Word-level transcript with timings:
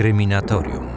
Kryminatorium. 0.00 0.88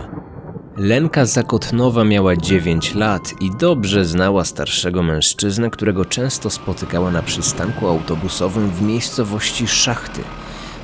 Lenka 0.77 1.25
Zakotnowa 1.25 2.03
miała 2.03 2.35
9 2.35 2.95
lat 2.95 3.33
i 3.41 3.51
dobrze 3.51 4.05
znała 4.05 4.45
starszego 4.45 5.03
mężczyznę, 5.03 5.69
którego 5.69 6.05
często 6.05 6.49
spotykała 6.49 7.11
na 7.11 7.23
przystanku 7.23 7.87
autobusowym 7.87 8.69
w 8.69 8.81
miejscowości 8.81 9.67
Szachty 9.67 10.21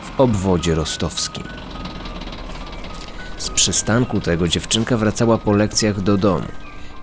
w 0.03 0.19
obwodzie 0.19 0.75
rostowskim. 0.75 1.43
Z 3.37 3.49
przystanku 3.49 4.21
tego 4.21 4.47
dziewczynka 4.47 4.97
wracała 4.97 5.37
po 5.37 5.53
lekcjach 5.53 6.01
do 6.01 6.17
domu. 6.17 6.47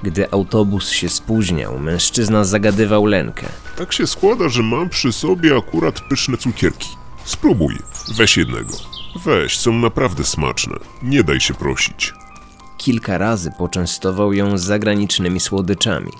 Gdy 0.03 0.31
autobus 0.31 0.91
się 0.91 1.09
spóźniał, 1.09 1.79
mężczyzna 1.79 2.45
zagadywał 2.45 3.07
Lenkę. 3.07 3.47
Tak 3.77 3.93
się 3.93 4.07
składa, 4.07 4.49
że 4.49 4.63
mam 4.63 4.89
przy 4.89 5.13
sobie 5.13 5.57
akurat 5.57 6.01
pyszne 6.01 6.37
cukierki. 6.37 6.89
Spróbuj, 7.25 7.79
weź 8.17 8.37
jednego. 8.37 8.96
Weź, 9.25 9.59
są 9.59 9.73
naprawdę 9.73 10.25
smaczne. 10.25 10.77
Nie 11.03 11.25
daj 11.25 11.41
się 11.41 11.55
prosić. 11.55 12.15
Kilka 12.77 13.19
razy 13.19 13.51
poczęstował 13.59 14.33
ją 14.33 14.59
zagranicznymi 14.59 15.41
słodyczami. 15.41 16.13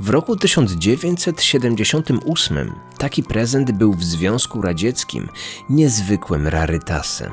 W 0.00 0.10
roku 0.10 0.36
1978 0.36 2.72
taki 2.98 3.22
prezent 3.22 3.72
był 3.72 3.94
w 3.94 4.04
Związku 4.04 4.62
Radzieckim 4.62 5.28
niezwykłym 5.70 6.48
rarytasem. 6.48 7.32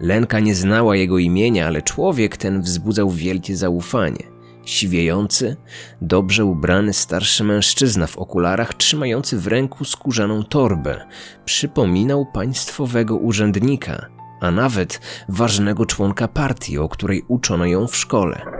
Lenka 0.00 0.40
nie 0.40 0.54
znała 0.54 0.96
jego 0.96 1.18
imienia, 1.18 1.66
ale 1.66 1.82
człowiek 1.82 2.36
ten 2.36 2.62
wzbudzał 2.62 3.10
wielkie 3.10 3.56
zaufanie. 3.56 4.35
Siwiejący, 4.66 5.56
dobrze 6.02 6.44
ubrany 6.44 6.92
starszy 6.92 7.44
mężczyzna 7.44 8.06
w 8.06 8.18
okularach, 8.18 8.74
trzymający 8.74 9.38
w 9.38 9.46
ręku 9.46 9.84
skórzaną 9.84 10.44
torbę, 10.44 11.06
przypominał 11.44 12.26
państwowego 12.26 13.16
urzędnika, 13.16 14.06
a 14.40 14.50
nawet 14.50 15.00
ważnego 15.28 15.86
członka 15.86 16.28
partii, 16.28 16.78
o 16.78 16.88
której 16.88 17.24
uczono 17.28 17.66
ją 17.66 17.86
w 17.86 17.96
szkole. 17.96 18.55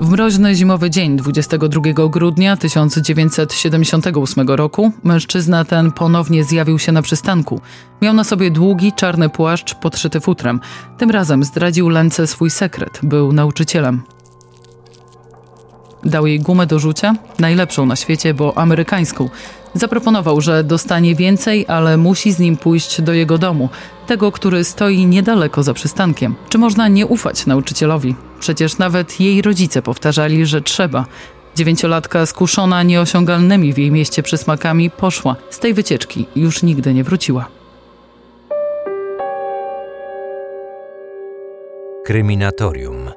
W 0.00 0.10
mroźny 0.10 0.54
zimowy 0.54 0.90
dzień 0.90 1.16
22 1.16 1.80
grudnia 2.08 2.56
1978 2.56 4.48
roku 4.48 4.92
mężczyzna 5.04 5.64
ten 5.64 5.92
ponownie 5.92 6.44
zjawił 6.44 6.78
się 6.78 6.92
na 6.92 7.02
przystanku. 7.02 7.60
Miał 8.02 8.14
na 8.14 8.24
sobie 8.24 8.50
długi, 8.50 8.92
czarny 8.92 9.28
płaszcz 9.28 9.74
podszyty 9.74 10.20
futrem. 10.20 10.60
Tym 10.98 11.10
razem 11.10 11.44
zdradził 11.44 11.88
Lence 11.88 12.26
swój 12.26 12.50
sekret. 12.50 13.00
Był 13.02 13.32
nauczycielem. 13.32 14.02
Dał 16.04 16.26
jej 16.26 16.40
gumę 16.40 16.66
do 16.66 16.78
rzucia, 16.78 17.14
najlepszą 17.38 17.86
na 17.86 17.96
świecie, 17.96 18.34
bo 18.34 18.58
amerykańską. 18.58 19.28
Zaproponował, 19.74 20.40
że 20.40 20.64
dostanie 20.64 21.14
więcej, 21.14 21.64
ale 21.68 21.96
musi 21.96 22.32
z 22.32 22.38
nim 22.38 22.56
pójść 22.56 23.02
do 23.02 23.12
jego 23.12 23.38
domu, 23.38 23.68
tego, 24.06 24.32
który 24.32 24.64
stoi 24.64 25.06
niedaleko 25.06 25.62
za 25.62 25.74
przystankiem. 25.74 26.34
Czy 26.48 26.58
można 26.58 26.88
nie 26.88 27.06
ufać 27.06 27.46
nauczycielowi? 27.46 28.14
Przecież 28.40 28.78
nawet 28.78 29.20
jej 29.20 29.42
rodzice 29.42 29.82
powtarzali, 29.82 30.46
że 30.46 30.60
trzeba. 30.60 31.06
Dziewięciolatka 31.56 32.26
skuszona 32.26 32.82
nieosiągalnymi 32.82 33.72
w 33.72 33.78
jej 33.78 33.90
mieście 33.90 34.22
przysmakami 34.22 34.90
poszła. 34.90 35.36
Z 35.50 35.58
tej 35.58 35.74
wycieczki 35.74 36.26
już 36.36 36.62
nigdy 36.62 36.94
nie 36.94 37.04
wróciła. 37.04 37.48
Kryminatorium. 42.04 43.10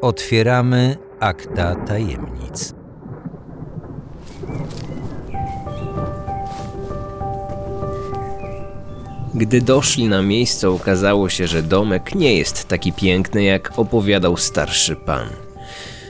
Otwieramy 0.00 0.96
akta 1.20 1.74
tajemnic. 1.74 2.81
Gdy 9.34 9.60
doszli 9.60 10.08
na 10.08 10.22
miejsce, 10.22 10.70
okazało 10.70 11.28
się, 11.28 11.46
że 11.46 11.62
domek 11.62 12.14
nie 12.14 12.36
jest 12.36 12.68
taki 12.68 12.92
piękny, 12.92 13.44
jak 13.44 13.72
opowiadał 13.76 14.36
starszy 14.36 14.96
pan. 14.96 15.28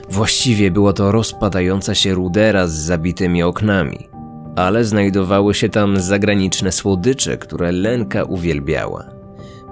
Właściwie 0.09 0.71
była 0.71 0.93
to 0.93 1.11
rozpadająca 1.11 1.95
się 1.95 2.13
rudera 2.13 2.67
z 2.67 2.73
zabitymi 2.73 3.43
oknami, 3.43 4.09
ale 4.55 4.85
znajdowały 4.85 5.53
się 5.53 5.69
tam 5.69 5.99
zagraniczne 5.99 6.71
słodycze, 6.71 7.37
które 7.37 7.71
Lenka 7.71 8.23
uwielbiała. 8.23 9.05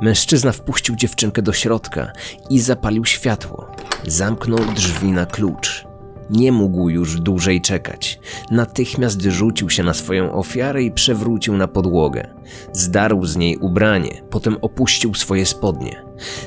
Mężczyzna 0.01 0.51
wpuścił 0.51 0.95
dziewczynkę 0.95 1.41
do 1.41 1.53
środka 1.53 2.11
i 2.49 2.59
zapalił 2.59 3.05
światło. 3.05 3.71
Zamknął 4.07 4.59
drzwi 4.75 5.11
na 5.11 5.25
klucz. 5.25 5.90
Nie 6.31 6.51
mógł 6.51 6.89
już 6.89 7.19
dłużej 7.19 7.61
czekać. 7.61 8.19
Natychmiast 8.51 9.21
rzucił 9.21 9.69
się 9.69 9.83
na 9.83 9.93
swoją 9.93 10.33
ofiarę 10.33 10.83
i 10.83 10.91
przewrócił 10.91 11.57
na 11.57 11.67
podłogę. 11.67 12.33
Zdarł 12.73 13.25
z 13.25 13.37
niej 13.37 13.57
ubranie, 13.57 14.21
potem 14.29 14.57
opuścił 14.61 15.13
swoje 15.13 15.45
spodnie. 15.45 16.03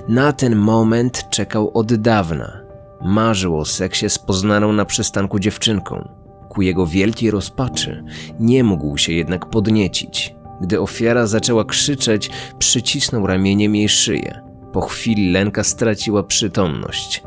Na 0.08 0.32
ten 0.32 0.56
moment 0.56 1.30
czekał 1.30 1.70
od 1.74 1.94
dawna. 1.94 2.60
Marzył 3.04 3.58
o 3.58 3.64
seksie 3.64 4.10
z 4.10 4.18
poznaną 4.18 4.72
na 4.72 4.84
przystanku 4.84 5.38
dziewczynką. 5.38 6.08
Ku 6.48 6.62
jego 6.62 6.86
wielkiej 6.86 7.30
rozpaczy 7.30 8.04
nie 8.40 8.64
mógł 8.64 8.98
się 8.98 9.12
jednak 9.12 9.50
podniecić. 9.50 10.34
Gdy 10.60 10.80
ofiara 10.80 11.26
zaczęła 11.26 11.64
krzyczeć, 11.64 12.30
przycisnął 12.58 13.26
ramieniem 13.26 13.76
jej 13.76 13.88
szyję. 13.88 14.40
Po 14.72 14.80
chwili 14.80 15.32
Lenka 15.32 15.64
straciła 15.64 16.22
przytomność. 16.22 17.22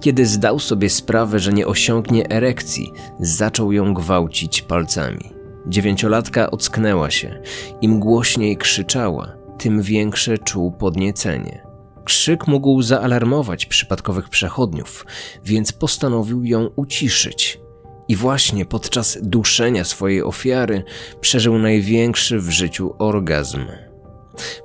Kiedy 0.00 0.26
zdał 0.26 0.58
sobie 0.58 0.90
sprawę, 0.90 1.38
że 1.38 1.52
nie 1.52 1.66
osiągnie 1.66 2.30
erekcji, 2.30 2.92
zaczął 3.20 3.72
ją 3.72 3.94
gwałcić 3.94 4.62
palcami. 4.62 5.32
Dziewięciolatka 5.66 6.50
ocknęła 6.50 7.10
się. 7.10 7.42
Im 7.80 8.00
głośniej 8.00 8.56
krzyczała, 8.56 9.32
tym 9.58 9.82
większe 9.82 10.38
czuł 10.38 10.72
podniecenie. 10.72 11.62
Krzyk 12.04 12.46
mógł 12.46 12.82
zaalarmować 12.82 13.66
przypadkowych 13.66 14.28
przechodniów, 14.28 15.06
więc 15.44 15.72
postanowił 15.72 16.44
ją 16.44 16.68
uciszyć. 16.76 17.60
I 18.08 18.16
właśnie 18.16 18.64
podczas 18.64 19.18
duszenia 19.22 19.84
swojej 19.84 20.22
ofiary 20.22 20.84
przeżył 21.20 21.58
największy 21.58 22.38
w 22.38 22.50
życiu 22.50 22.94
orgazm. 22.98 23.66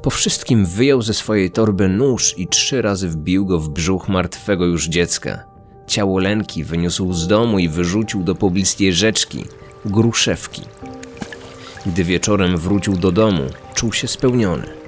Po 0.02 0.10
wszystkim 0.10 0.66
wyjął 0.66 1.02
ze 1.02 1.14
swojej 1.14 1.52
torby 1.52 1.90
nóż 1.90 2.34
i 2.38 2.48
trzy 2.48 2.82
razy 2.82 3.10
wbił 3.10 3.46
go 3.46 3.60
w 3.60 3.70
brzuch 3.70 4.10
martwego 4.10 4.66
już 4.66 4.88
dziecka. 4.88 5.44
Ciało 5.88 6.20
Lenki 6.20 6.64
wyniósł 6.64 7.14
z 7.14 7.28
domu 7.28 7.60
i 7.60 7.70
wyrzucił 7.70 8.24
do 8.24 8.36
pobliskiej 8.36 8.94
rzeczki, 8.94 9.46
Gruszewki. 9.86 10.62
Gdy 11.86 12.04
wieczorem 12.04 12.58
wrócił 12.58 12.98
do 12.98 13.12
domu, 13.12 13.44
czuł 13.74 13.94
się 13.94 14.08
spełniony. 14.08 14.83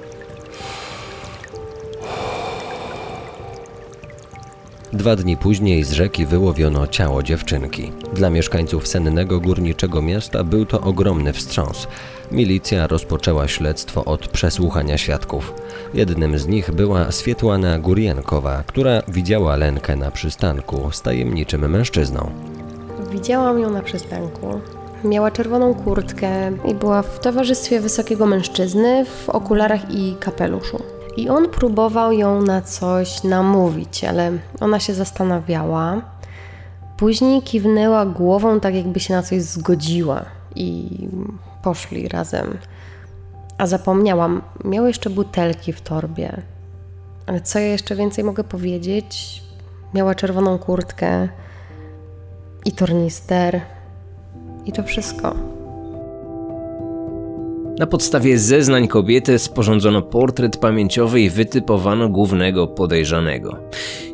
Dwa 4.96 5.16
dni 5.16 5.38
później 5.38 5.84
z 5.84 5.92
rzeki 5.92 6.26
wyłowiono 6.26 6.88
ciało 6.88 7.24
dziewczynki. 7.24 7.92
Dla 8.14 8.30
mieszkańców 8.30 8.88
sennego 8.88 9.40
górniczego 9.40 10.02
miasta 10.02 10.44
był 10.44 10.66
to 10.66 10.82
ogromny 10.82 11.34
wstrząs. 11.34 11.88
Milicja 12.32 12.88
rozpoczęła 12.88 13.48
śledztwo 13.48 14.06
od 14.06 14.28
przesłuchania 14.28 14.98
świadków. 14.98 15.54
Jednym 15.94 16.40
z 16.40 16.48
nich 16.48 16.72
była 16.72 17.12
Swietłana 17.12 17.80
Gurienkowa, 17.80 18.64
która 18.68 19.02
widziała 19.08 19.56
Lenkę 19.56 19.96
na 19.96 20.12
przystanku 20.12 20.92
z 20.92 21.02
tajemniczym 21.02 21.70
mężczyzną. 21.70 22.32
Widziałam 23.12 23.60
ją 23.60 23.70
na 23.70 23.82
przystanku. 23.82 24.62
Miała 25.04 25.32
czerwoną 25.32 25.74
kurtkę 25.74 26.52
i 26.66 26.76
była 26.76 27.02
w 27.02 27.20
towarzystwie 27.20 27.80
wysokiego 27.80 28.26
mężczyzny 28.26 29.06
w 29.06 29.30
okularach 29.30 29.92
i 29.92 30.16
kapeluszu. 30.20 30.95
I 31.18 31.30
on 31.30 31.50
próbował 31.50 32.12
ją 32.12 32.42
na 32.42 32.62
coś 32.62 33.24
namówić, 33.24 34.04
ale 34.04 34.32
ona 34.60 34.80
się 34.80 34.94
zastanawiała. 34.94 36.02
Później 36.98 37.42
kiwnęła 37.42 38.06
głową, 38.06 38.60
tak 38.60 38.76
jakby 38.76 39.00
się 39.00 39.14
na 39.14 39.24
coś 39.24 39.42
zgodziła 39.42 40.26
i 40.56 40.90
poszli 41.64 42.08
razem. 42.08 42.58
A 43.58 43.68
zapomniałam, 43.68 44.42
miał 44.64 44.88
jeszcze 44.88 45.10
butelki 45.10 45.74
w 45.74 45.82
torbie. 45.82 46.42
Ale 47.28 47.42
co 47.42 47.60
ja 47.60 47.66
jeszcze 47.66 47.96
więcej 47.96 48.24
mogę 48.24 48.44
powiedzieć? 48.44 49.44
Miała 49.94 50.16
czerwoną 50.16 50.60
kurtkę 50.60 51.28
i 52.66 52.72
tornister. 52.72 53.62
I 54.66 54.72
to 54.72 54.84
wszystko. 54.84 55.36
Na 57.80 57.88
podstawie 57.88 58.40
zeznań 58.40 58.88
kobiety 58.88 59.40
sporządzono 59.40 60.02
portret 60.02 60.58
pamięciowy 60.58 61.22
i 61.22 61.30
wytypowano 61.30 62.10
głównego 62.10 62.68
podejrzanego. 62.68 63.58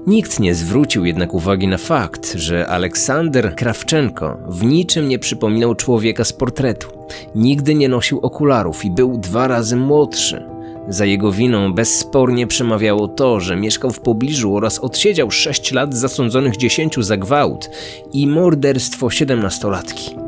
Nikt 0.07 0.39
nie 0.39 0.55
zwrócił 0.55 1.05
jednak 1.05 1.33
uwagi 1.33 1.67
na 1.67 1.77
fakt, 1.77 2.33
że 2.33 2.67
Aleksander 2.67 3.55
Krawczenko 3.55 4.37
w 4.47 4.63
niczym 4.63 5.07
nie 5.07 5.19
przypominał 5.19 5.75
człowieka 5.75 6.23
z 6.23 6.33
portretu. 6.33 6.87
Nigdy 7.35 7.75
nie 7.75 7.89
nosił 7.89 8.19
okularów 8.19 8.85
i 8.85 8.91
był 8.91 9.17
dwa 9.17 9.47
razy 9.47 9.75
młodszy. 9.75 10.43
Za 10.87 11.05
jego 11.05 11.31
winą 11.31 11.73
bezspornie 11.73 12.47
przemawiało 12.47 13.07
to, 13.07 13.39
że 13.39 13.55
mieszkał 13.55 13.91
w 13.91 13.99
pobliżu 13.99 14.55
oraz 14.55 14.79
odsiedział 14.79 15.31
6 15.31 15.71
lat 15.71 15.95
zasądzonych 15.95 16.57
10 16.57 16.95
za 16.99 17.17
gwałt 17.17 17.69
i 18.13 18.27
morderstwo 18.27 19.07
17-latki. 19.07 20.20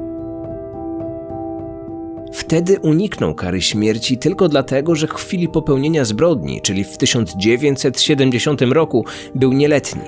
Wtedy 2.34 2.80
uniknął 2.80 3.36
kary 3.36 3.62
śmierci 3.62 4.18
tylko 4.18 4.50
dlatego, 4.50 4.96
że 4.96 5.08
w 5.08 5.14
chwili 5.14 5.48
popełnienia 5.48 6.06
zbrodni, 6.06 6.62
czyli 6.62 6.84
w 6.84 6.98
1970 6.98 8.62
roku, 8.62 9.06
był 9.36 9.54
nieletni. 9.54 10.02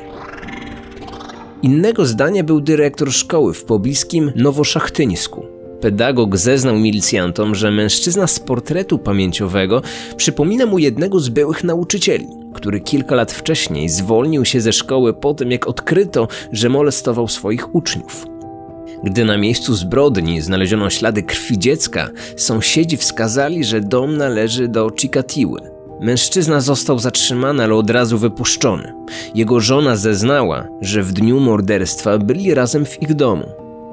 Innego 1.61 2.05
zdania 2.05 2.43
był 2.43 2.61
dyrektor 2.61 3.11
szkoły 3.11 3.53
w 3.53 3.63
pobliskim 3.63 4.31
Nowoszachtyńsku. 4.35 5.45
Pedagog 5.81 6.37
zeznał 6.37 6.79
milicjantom, 6.79 7.55
że 7.55 7.71
mężczyzna 7.71 8.27
z 8.27 8.39
portretu 8.39 8.99
pamięciowego 8.99 9.81
przypomina 10.17 10.65
mu 10.65 10.79
jednego 10.79 11.19
z 11.19 11.29
byłych 11.29 11.63
nauczycieli, 11.63 12.27
który 12.53 12.79
kilka 12.79 13.15
lat 13.15 13.31
wcześniej 13.31 13.89
zwolnił 13.89 14.45
się 14.45 14.61
ze 14.61 14.73
szkoły 14.73 15.13
po 15.13 15.33
tym, 15.33 15.51
jak 15.51 15.67
odkryto, 15.67 16.27
że 16.51 16.69
molestował 16.69 17.27
swoich 17.27 17.75
uczniów. 17.75 18.34
Gdy 19.03 19.25
na 19.25 19.37
miejscu 19.37 19.75
zbrodni 19.75 20.41
znaleziono 20.41 20.89
ślady 20.89 21.23
krwi 21.23 21.59
dziecka, 21.59 22.09
sąsiedzi 22.37 22.97
wskazali, 22.97 23.63
że 23.63 23.81
dom 23.81 24.17
należy 24.17 24.67
do 24.67 24.91
Chikatiły. 24.99 25.59
Mężczyzna 26.01 26.61
został 26.61 26.99
zatrzymany, 26.99 27.63
ale 27.63 27.75
od 27.75 27.89
razu 27.89 28.17
wypuszczony. 28.17 28.93
Jego 29.35 29.59
żona 29.59 29.95
zeznała, 29.95 30.67
że 30.81 31.03
w 31.03 31.13
dniu 31.13 31.39
morderstwa 31.39 32.17
byli 32.17 32.53
razem 32.53 32.85
w 32.85 33.01
ich 33.01 33.13
domu. 33.13 33.45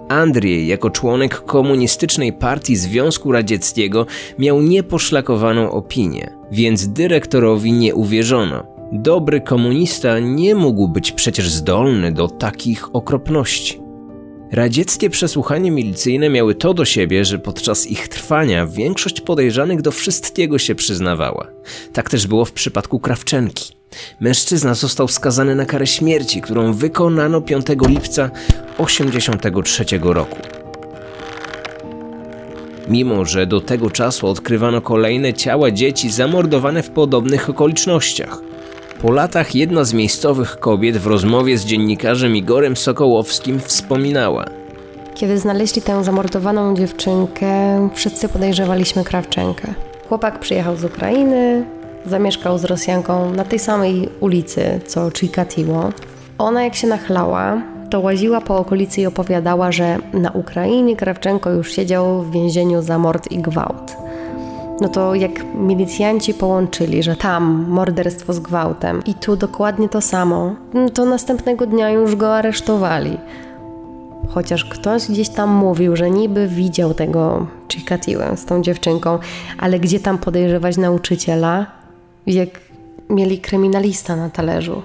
Andrzej, 0.09 0.67
jako 0.67 0.91
członek 0.91 1.45
komunistycznej 1.45 2.33
partii 2.33 2.77
Związku 2.77 3.33
Radzieckiego, 3.33 4.07
miał 4.39 4.63
nieposzlakowaną 4.63 5.71
opinię, 5.71 6.31
więc 6.51 6.89
dyrektorowi 6.89 7.73
nie 7.73 7.95
uwierzono. 7.95 8.67
Dobry 8.93 9.41
komunista 9.41 10.19
nie 10.19 10.55
mógł 10.55 10.89
być 10.89 11.13
przecież 11.13 11.51
zdolny 11.51 12.13
do 12.13 12.29
takich 12.29 12.97
okropności. 12.97 13.82
Radzieckie 14.53 15.11
przesłuchania 15.11 15.71
milicyjne 15.71 16.31
miały 16.31 16.55
to 16.55 16.75
do 16.75 16.85
siebie, 16.85 17.25
że 17.25 17.39
podczas 17.39 17.87
ich 17.87 18.09
trwania 18.09 18.67
większość 18.67 19.21
podejrzanych 19.21 19.83
do 19.83 19.93
wszystkiego 19.93 20.59
się 20.59 20.75
przyznawała. 20.75 21.47
Tak 21.93 22.11
też 22.11 22.27
było 22.27 22.45
w 22.45 22.53
przypadku 22.53 23.01
Krawczenki. 23.01 23.73
Mężczyzna 24.21 24.75
został 24.75 25.09
skazany 25.09 25.55
na 25.55 25.67
karę 25.67 25.87
śmierci, 25.87 26.41
którą 26.41 26.73
wykonano 26.73 27.41
5 27.41 27.67
lipca 27.89 28.31
1983 28.77 29.85
roku. 30.03 30.37
Mimo, 32.89 33.25
że 33.25 33.47
do 33.47 33.61
tego 33.61 33.91
czasu 33.91 34.27
odkrywano 34.27 34.81
kolejne 34.81 35.35
ciała 35.35 35.71
dzieci 35.71 36.11
zamordowane 36.11 36.83
w 36.83 36.91
podobnych 36.91 37.51
okolicznościach. 37.51 38.52
Po 39.03 39.11
latach 39.11 39.55
jedna 39.55 39.85
z 39.85 39.93
miejscowych 39.93 40.59
kobiet 40.59 40.97
w 40.97 41.07
rozmowie 41.07 41.59
z 41.59 41.65
dziennikarzem 41.65 42.37
Igorem 42.37 42.77
Sokołowskim 42.77 43.61
wspominała: 43.61 44.45
Kiedy 45.15 45.39
znaleźli 45.39 45.83
tę 45.83 46.05
zamordowaną 46.05 46.77
dziewczynkę, 46.77 47.89
wszyscy 47.95 48.29
podejrzewaliśmy 48.29 49.05
Krawczenkę. 49.05 49.75
Chłopak 50.09 50.39
przyjechał 50.39 50.77
z 50.77 50.85
Ukrainy, 50.85 51.65
zamieszkał 52.07 52.59
z 52.59 52.65
Rosjanką 52.65 53.33
na 53.33 53.45
tej 53.45 53.59
samej 53.59 54.09
ulicy 54.21 54.81
co 54.87 55.11
Chikatiło. 55.11 55.93
Ona 56.39 56.65
jak 56.65 56.75
się 56.75 56.87
nachlała, 56.87 57.63
to 57.91 58.01
łaziła 58.01 58.41
po 58.41 58.57
okolicy 58.57 59.01
i 59.01 59.07
opowiadała, 59.07 59.73
że 59.73 59.99
na 60.13 60.31
Ukrainie 60.31 60.97
Krawczenko 60.97 61.51
już 61.51 61.73
siedział 61.73 62.23
w 62.23 62.33
więzieniu 62.33 62.83
za 62.83 62.99
mord 62.99 63.33
i 63.33 63.39
gwałt. 63.39 64.02
No 64.83 64.89
to 64.89 65.15
jak 65.15 65.55
milicjanci 65.55 66.35
połączyli, 66.35 67.03
że 67.03 67.17
tam 67.17 67.67
morderstwo 67.69 68.33
z 68.33 68.41
gwałtem 68.41 69.03
i 69.07 69.15
tu 69.15 69.37
dokładnie 69.37 69.89
to 69.89 70.01
samo, 70.01 70.55
no 70.75 70.91
to 70.91 71.05
następnego 71.05 71.67
dnia 71.67 71.91
już 71.91 72.17
go 72.17 72.37
aresztowali. 72.37 73.19
Chociaż 74.29 74.65
ktoś 74.65 75.09
gdzieś 75.09 75.29
tam 75.29 75.51
mówił, 75.51 75.97
że 75.97 76.11
niby 76.11 76.49
widział 76.49 76.95
tego 76.95 77.47
Chikatiłę 77.73 78.37
z 78.37 78.45
tą 78.45 78.63
dziewczynką, 78.63 79.19
ale 79.59 79.81
gdzie 79.81 80.01
tam 80.01 80.19
podejrzewać 80.19 80.77
nauczyciela, 80.77 81.67
jak 82.27 82.49
mieli 83.11 83.39
kryminalista 83.39 84.17
na 84.17 84.31
talerzu. 84.31 84.83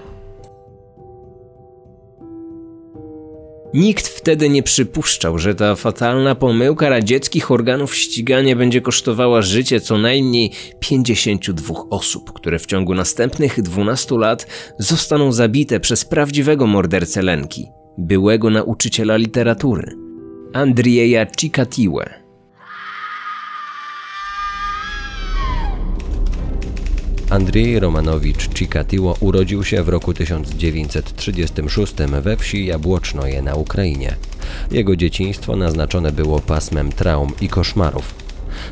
Nikt 3.78 4.08
wtedy 4.08 4.50
nie 4.50 4.64
przypuszczał, 4.64 5.38
że 5.38 5.56
ta 5.56 5.76
fatalna 5.76 6.36
pomyłka 6.36 6.90
radzieckich 6.90 7.52
organów 7.52 7.96
ścigania 7.96 8.56
będzie 8.56 8.82
kosztowała 8.82 9.42
życie 9.42 9.82
co 9.82 9.98
najmniej 9.98 10.52
52 10.80 11.76
osób, 11.90 12.34
które 12.34 12.60
w 12.60 12.66
ciągu 12.66 12.94
następnych 12.94 13.62
12 13.62 14.18
lat 14.18 14.48
zostaną 14.80 15.32
zabite 15.32 15.80
przez 15.80 16.06
prawdziwego 16.06 16.68
mordercę 16.68 17.22
Lenki, 17.22 17.68
byłego 17.98 18.50
nauczyciela 18.50 19.18
literatury, 19.18 19.96
Andrieja 20.54 21.26
Cikatiłę. 21.26 22.27
Andrzej 27.30 27.80
Romanowicz 27.80 28.54
Cikatiło 28.54 29.18
urodził 29.20 29.64
się 29.64 29.84
w 29.84 29.90
roku 29.90 30.14
1936 30.14 31.94
we 32.22 32.38
wsi 32.38 32.66
Jabłocznoje 32.66 33.42
na 33.42 33.56
Ukrainie. 33.56 34.16
Jego 34.72 34.96
dzieciństwo 34.96 35.56
naznaczone 35.56 36.12
było 36.12 36.40
pasmem 36.40 36.92
traum 36.92 37.34
i 37.42 37.48
koszmarów. 37.48 38.16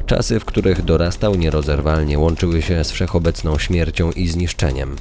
Czasy, 0.06 0.40
w 0.40 0.46
których 0.46 0.82
dorastał 0.82 1.36
nierozerwalnie 1.36 2.20
łączyły 2.20 2.62
się 2.62 2.84
z 2.84 2.92
wszechobecną 2.92 3.58
śmiercią 3.58 4.12
i 4.12 4.28
zniszczeniem. 4.28 4.96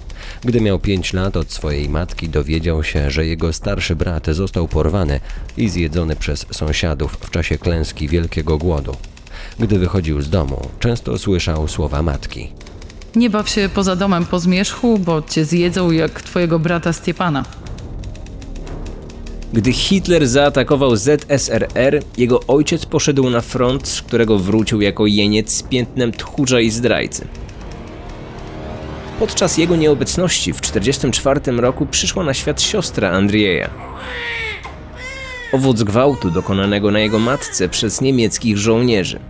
Gdy 0.45 0.61
miał 0.61 0.79
pięć 0.79 1.13
lat 1.13 1.37
od 1.37 1.53
swojej 1.53 1.89
matki 1.89 2.29
dowiedział 2.29 2.85
się, 2.85 3.11
że 3.11 3.27
jego 3.27 3.53
starszy 3.53 3.97
brat 3.97 4.27
został 4.27 4.69
porwany 4.69 5.21
i 5.57 5.69
zjedzony 5.69 6.17
przez 6.17 6.47
sąsiadów 6.51 7.19
w 7.21 7.31
czasie 7.31 7.59
klęski 7.59 8.09
wielkiego 8.09 8.59
głodu. 8.59 8.97
Gdy 9.59 9.79
wychodził 9.79 10.23
z 10.23 10.31
domu, 10.31 10.69
często 10.81 11.19
słyszał 11.19 11.69
słowa 11.69 12.03
matki. 12.03 12.53
Nie 13.17 13.31
baw 13.31 13.49
się 13.49 13.69
poza 13.75 13.97
domem 13.97 14.27
po 14.27 14.39
zmierzchu, 14.39 14.99
bo 14.99 15.23
cię 15.23 15.45
zjedzą 15.45 15.91
jak 15.91 16.23
twojego 16.23 16.59
brata 16.59 16.93
Stiepana. 16.93 17.45
Gdy 19.53 19.73
Hitler 19.73 20.29
zaatakował 20.29 20.97
ZSRR, 20.97 22.03
jego 22.19 22.41
ojciec 22.47 22.87
poszedł 22.87 23.31
na 23.31 23.41
front, 23.41 23.89
z 23.89 24.03
którego 24.03 24.39
wrócił 24.39 24.81
jako 24.81 25.07
jeniec 25.07 25.53
z 25.53 25.63
piętnem 25.63 26.13
tchórza 26.13 26.61
i 26.61 26.71
zdrajcy. 26.71 27.29
Podczas 29.19 29.59
jego 29.59 29.77
nieobecności 29.77 30.53
w 30.53 30.61
1944 30.61 31.61
roku 31.61 31.87
przyszła 31.87 32.25
na 32.25 32.35
świat 32.35 32.63
siostra 32.63 33.11
Andrieja. 33.11 33.71
Owoc 35.53 35.83
gwałtu 35.83 36.31
dokonanego 36.31 36.91
na 36.91 36.99
jego 36.99 37.19
matce 37.19 37.69
przez 37.69 38.01
niemieckich 38.01 38.59
żołnierzy. 38.59 39.21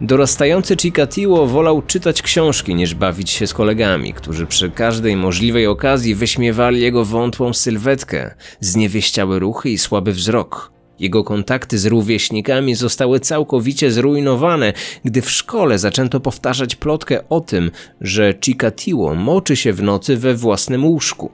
Dorastający 0.00 0.76
Chikatiło 0.76 1.46
wolał 1.46 1.82
czytać 1.82 2.22
książki 2.22 2.74
niż 2.74 2.94
bawić 2.94 3.30
się 3.30 3.46
z 3.46 3.54
kolegami, 3.54 4.12
którzy 4.12 4.46
przy 4.46 4.70
każdej 4.70 5.16
możliwej 5.16 5.66
okazji 5.66 6.14
wyśmiewali 6.14 6.80
jego 6.80 7.04
wątłą 7.04 7.52
sylwetkę, 7.52 8.34
zniewieściałe 8.60 9.38
ruchy 9.38 9.70
i 9.70 9.78
słaby 9.78 10.12
wzrok. 10.12 10.72
Jego 10.98 11.24
kontakty 11.24 11.78
z 11.78 11.86
rówieśnikami 11.86 12.74
zostały 12.74 13.20
całkowicie 13.20 13.90
zrujnowane, 13.90 14.72
gdy 15.04 15.22
w 15.22 15.30
szkole 15.30 15.78
zaczęto 15.78 16.20
powtarzać 16.20 16.76
plotkę 16.76 17.28
o 17.28 17.40
tym, 17.40 17.70
że 18.00 18.34
Chikatiło 18.44 19.14
moczy 19.14 19.56
się 19.56 19.72
w 19.72 19.82
nocy 19.82 20.16
we 20.16 20.34
własnym 20.34 20.84
łóżku. 20.84 21.30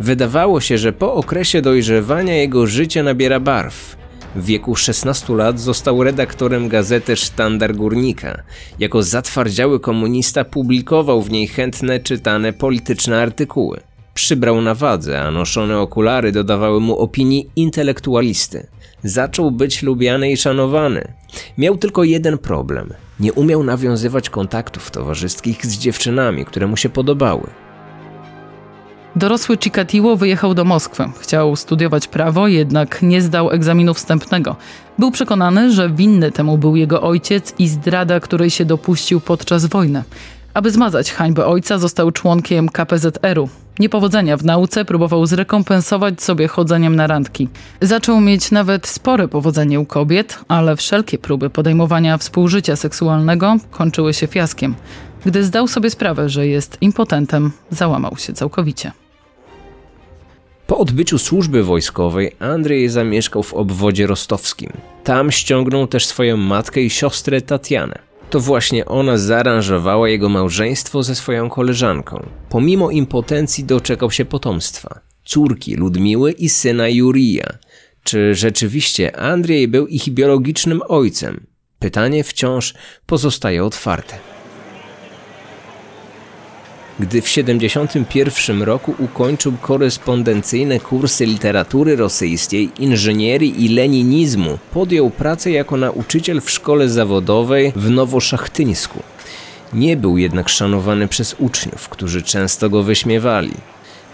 Wydawało 0.00 0.60
się, 0.60 0.78
że 0.78 0.92
po 0.92 1.14
okresie 1.14 1.62
dojrzewania 1.62 2.34
jego 2.34 2.66
życie 2.66 3.02
nabiera 3.02 3.40
barw. 3.40 4.03
W 4.36 4.44
wieku 4.44 4.76
16 4.76 5.34
lat 5.34 5.60
został 5.60 6.04
redaktorem 6.04 6.68
gazety 6.68 7.16
Sztandar 7.16 7.74
Górnika. 7.74 8.42
Jako 8.78 9.02
zatwardziały 9.02 9.80
komunista 9.80 10.44
publikował 10.44 11.22
w 11.22 11.30
niej 11.30 11.46
chętne 11.46 12.00
czytane 12.00 12.52
polityczne 12.52 13.22
artykuły. 13.22 13.80
Przybrał 14.14 14.60
na 14.60 14.74
wadze, 14.74 15.22
a 15.22 15.30
noszone 15.30 15.78
okulary 15.78 16.32
dodawały 16.32 16.80
mu 16.80 16.98
opinii 16.98 17.50
intelektualisty. 17.56 18.66
Zaczął 19.04 19.50
być 19.50 19.82
lubiany 19.82 20.30
i 20.30 20.36
szanowany. 20.36 21.12
Miał 21.58 21.76
tylko 21.76 22.04
jeden 22.04 22.38
problem. 22.38 22.94
Nie 23.20 23.32
umiał 23.32 23.64
nawiązywać 23.64 24.30
kontaktów 24.30 24.90
towarzyskich 24.90 25.66
z 25.66 25.78
dziewczynami, 25.78 26.44
które 26.44 26.66
mu 26.66 26.76
się 26.76 26.88
podobały. 26.88 27.63
Dorosły 29.16 29.58
Chikatiło 29.58 30.16
wyjechał 30.16 30.54
do 30.54 30.64
Moskwy. 30.64 31.04
Chciał 31.20 31.56
studiować 31.56 32.08
prawo, 32.08 32.48
jednak 32.48 33.02
nie 33.02 33.22
zdał 33.22 33.50
egzaminu 33.50 33.94
wstępnego. 33.94 34.56
Był 34.98 35.10
przekonany, 35.10 35.72
że 35.72 35.90
winny 35.90 36.32
temu 36.32 36.58
był 36.58 36.76
jego 36.76 37.02
ojciec 37.02 37.54
i 37.58 37.68
zdrada, 37.68 38.20
której 38.20 38.50
się 38.50 38.64
dopuścił 38.64 39.20
podczas 39.20 39.66
wojny. 39.66 40.02
Aby 40.54 40.70
zmazać 40.70 41.12
hańbę 41.12 41.46
ojca, 41.46 41.78
został 41.78 42.10
członkiem 42.10 42.68
KPZR-u. 42.68 43.48
Niepowodzenia 43.78 44.36
w 44.36 44.44
nauce 44.44 44.84
próbował 44.84 45.26
zrekompensować 45.26 46.22
sobie 46.22 46.48
chodzeniem 46.48 46.96
na 46.96 47.06
randki. 47.06 47.48
Zaczął 47.80 48.20
mieć 48.20 48.50
nawet 48.50 48.86
spore 48.86 49.28
powodzenie 49.28 49.80
u 49.80 49.84
kobiet, 49.84 50.38
ale 50.48 50.76
wszelkie 50.76 51.18
próby 51.18 51.50
podejmowania 51.50 52.18
współżycia 52.18 52.76
seksualnego 52.76 53.56
kończyły 53.70 54.14
się 54.14 54.26
fiaskiem. 54.26 54.74
Gdy 55.26 55.44
zdał 55.44 55.68
sobie 55.68 55.90
sprawę, 55.90 56.28
że 56.28 56.46
jest 56.46 56.78
impotentem, 56.80 57.52
załamał 57.70 58.16
się 58.16 58.32
całkowicie. 58.32 59.03
Po 60.66 60.78
odbyciu 60.78 61.18
służby 61.18 61.62
wojskowej 61.62 62.32
Andrzej 62.38 62.88
zamieszkał 62.88 63.42
w 63.42 63.54
obwodzie 63.54 64.06
rostowskim. 64.06 64.72
Tam 65.04 65.32
ściągnął 65.32 65.86
też 65.86 66.06
swoją 66.06 66.36
matkę 66.36 66.80
i 66.80 66.90
siostrę 66.90 67.40
Tatianę. 67.40 67.98
To 68.30 68.40
właśnie 68.40 68.86
ona 68.86 69.18
zaaranżowała 69.18 70.08
jego 70.08 70.28
małżeństwo 70.28 71.02
ze 71.02 71.14
swoją 71.14 71.50
koleżanką. 71.50 72.26
Pomimo 72.48 72.90
impotencji 72.90 73.64
doczekał 73.64 74.10
się 74.10 74.24
potomstwa. 74.24 75.00
Córki 75.24 75.74
Ludmiły 75.74 76.32
i 76.32 76.48
syna 76.48 76.88
Jurija. 76.88 77.58
Czy 78.04 78.34
rzeczywiście 78.34 79.16
Andrzej 79.16 79.68
był 79.68 79.86
ich 79.86 80.08
biologicznym 80.08 80.80
ojcem? 80.88 81.46
Pytanie 81.78 82.24
wciąż 82.24 82.74
pozostaje 83.06 83.64
otwarte. 83.64 84.33
Gdy 87.00 87.22
w 87.22 87.28
71 87.28 88.62
roku 88.62 88.94
ukończył 88.98 89.52
korespondencyjne 89.60 90.80
kursy 90.80 91.26
literatury 91.26 91.96
rosyjskiej, 91.96 92.70
inżynierii 92.78 93.64
i 93.64 93.68
leninizmu, 93.68 94.58
podjął 94.72 95.10
pracę 95.10 95.50
jako 95.50 95.76
nauczyciel 95.76 96.40
w 96.40 96.50
szkole 96.50 96.88
zawodowej 96.88 97.72
w 97.76 97.90
Nowoszachyńsku. 97.90 99.02
Nie 99.72 99.96
był 99.96 100.18
jednak 100.18 100.48
szanowany 100.48 101.08
przez 101.08 101.36
uczniów, 101.38 101.88
którzy 101.88 102.22
często 102.22 102.70
go 102.70 102.82
wyśmiewali. 102.82 103.54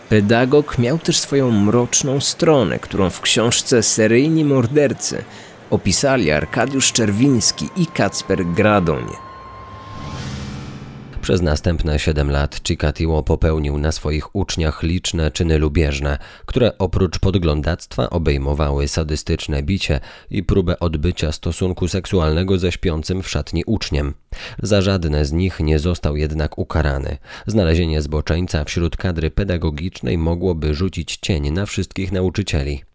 Pedagog 0.08 0.78
miał 0.78 0.98
też 0.98 1.18
swoją 1.18 1.50
mroczną 1.50 2.20
stronę, 2.20 2.78
którą 2.78 3.10
w 3.10 3.20
książce 3.20 3.82
Seryjni 3.82 4.44
mordercy 4.44 5.24
opisali 5.70 6.30
Arkadiusz 6.30 6.92
Czerwiński 6.92 7.68
i 7.76 7.86
Kacper 7.86 8.46
Gradoń. 8.46 9.29
Przez 11.22 11.42
następne 11.42 11.98
siedem 11.98 12.30
lat 12.30 12.60
Chikatilo 12.62 13.22
popełnił 13.22 13.78
na 13.78 13.92
swoich 13.92 14.36
uczniach 14.36 14.82
liczne 14.82 15.30
czyny 15.30 15.58
lubieżne, 15.58 16.18
które 16.46 16.78
oprócz 16.78 17.18
podglądactwa 17.18 18.10
obejmowały 18.10 18.88
sadystyczne 18.88 19.62
bicie 19.62 20.00
i 20.30 20.42
próbę 20.42 20.80
odbycia 20.80 21.32
stosunku 21.32 21.88
seksualnego 21.88 22.58
ze 22.58 22.72
śpiącym 22.72 23.22
w 23.22 23.28
szatni 23.28 23.64
uczniem. 23.66 24.14
Za 24.62 24.82
żadne 24.82 25.24
z 25.24 25.32
nich 25.32 25.60
nie 25.60 25.78
został 25.78 26.16
jednak 26.16 26.58
ukarany. 26.58 27.16
Znalezienie 27.46 28.02
zboczeńca 28.02 28.64
wśród 28.64 28.96
kadry 28.96 29.30
pedagogicznej 29.30 30.18
mogłoby 30.18 30.74
rzucić 30.74 31.16
cień 31.16 31.50
na 31.50 31.66
wszystkich 31.66 32.12
nauczycieli. 32.12 32.89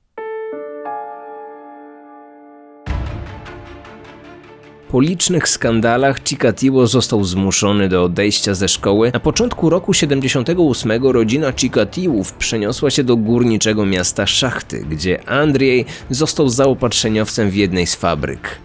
Po 4.95 5.01
licznych 5.01 5.49
skandalach 5.49 6.23
Chikatilo 6.23 6.87
został 6.87 7.23
zmuszony 7.23 7.89
do 7.89 8.03
odejścia 8.03 8.53
ze 8.53 8.69
szkoły. 8.69 9.11
Na 9.13 9.19
początku 9.19 9.69
roku 9.69 9.93
78 9.93 10.91
rodzina 11.03 11.53
Chikatilów 11.53 12.33
przeniosła 12.33 12.89
się 12.89 13.03
do 13.03 13.17
górniczego 13.17 13.85
miasta 13.85 14.27
Szachty, 14.27 14.85
gdzie 14.89 15.29
Andrzej 15.29 15.85
został 16.09 16.49
zaopatrzeniowcem 16.49 17.49
w 17.49 17.55
jednej 17.55 17.87
z 17.87 17.95
fabryk. 17.95 18.59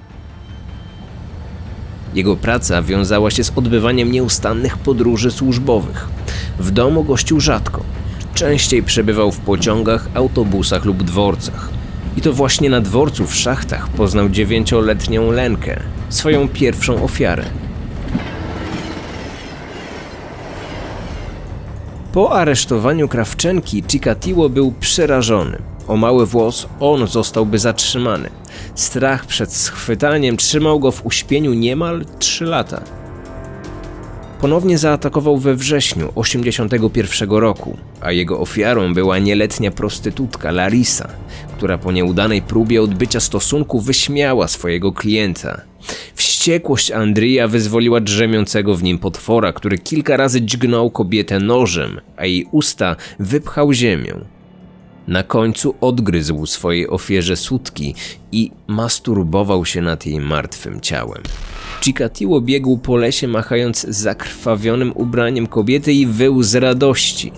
Jego 2.14 2.36
praca 2.36 2.82
wiązała 2.82 3.30
się 3.30 3.44
z 3.44 3.52
odbywaniem 3.56 4.12
nieustannych 4.12 4.78
podróży 4.78 5.30
służbowych. 5.30 6.08
W 6.58 6.70
domu 6.70 7.04
gościł 7.04 7.40
rzadko. 7.40 7.84
Częściej 8.34 8.82
przebywał 8.82 9.32
w 9.32 9.40
pociągach, 9.40 10.08
autobusach 10.14 10.84
lub 10.84 11.02
dworcach. 11.02 11.79
I 12.16 12.20
to 12.20 12.32
właśnie 12.32 12.70
na 12.70 12.80
dworcu 12.80 13.26
w 13.26 13.34
szachtach 13.34 13.88
poznał 13.88 14.28
dziewięcioletnią 14.28 15.30
Lenkę, 15.30 15.80
swoją 16.08 16.48
pierwszą 16.48 17.04
ofiarę. 17.04 17.44
Po 22.12 22.32
aresztowaniu 22.32 23.08
Krawczenki 23.08 23.84
Chikatilo 23.88 24.48
był 24.48 24.72
przerażony. 24.80 25.58
O 25.88 25.96
mały 25.96 26.26
włos 26.26 26.66
on 26.80 27.06
zostałby 27.06 27.58
zatrzymany. 27.58 28.30
Strach 28.74 29.26
przed 29.26 29.52
schwytaniem 29.52 30.36
trzymał 30.36 30.80
go 30.80 30.92
w 30.92 31.06
uśpieniu 31.06 31.54
niemal 31.54 32.04
trzy 32.18 32.44
lata. 32.44 32.82
Ponownie 34.40 34.78
zaatakował 34.78 35.38
we 35.38 35.54
wrześniu 35.54 36.12
81 36.14 37.30
roku, 37.30 37.76
a 38.00 38.12
jego 38.12 38.40
ofiarą 38.40 38.94
była 38.94 39.18
nieletnia 39.18 39.70
prostytutka 39.70 40.50
Larisa, 40.50 41.08
która 41.56 41.78
po 41.78 41.92
nieudanej 41.92 42.42
próbie 42.42 42.82
odbycia 42.82 43.20
stosunku 43.20 43.80
wyśmiała 43.80 44.48
swojego 44.48 44.92
klienta. 44.92 45.60
Wściekłość 46.14 46.90
Andrija 46.90 47.48
wyzwoliła 47.48 48.00
drzemiącego 48.00 48.74
w 48.74 48.82
nim 48.82 48.98
potwora, 48.98 49.52
który 49.52 49.78
kilka 49.78 50.16
razy 50.16 50.42
dźgnął 50.42 50.90
kobietę 50.90 51.40
nożem, 51.40 52.00
a 52.16 52.26
jej 52.26 52.46
usta 52.50 52.96
wypchał 53.18 53.72
ziemią. 53.72 54.24
Na 55.08 55.22
końcu 55.22 55.74
odgryzł 55.80 56.46
swojej 56.46 56.88
ofierze 56.88 57.36
sutki 57.36 57.94
i 58.32 58.50
masturbował 58.66 59.64
się 59.64 59.82
nad 59.82 60.06
jej 60.06 60.20
martwym 60.20 60.80
ciałem. 60.80 61.22
Chikatilo 61.80 62.40
biegł 62.40 62.78
po 62.78 62.96
lesie 62.96 63.28
machając 63.28 63.86
zakrwawionym 63.88 64.92
ubraniem 64.94 65.46
kobiety 65.46 65.92
i 65.92 66.06
wył 66.06 66.42
z 66.42 66.54
radości. 66.54 67.32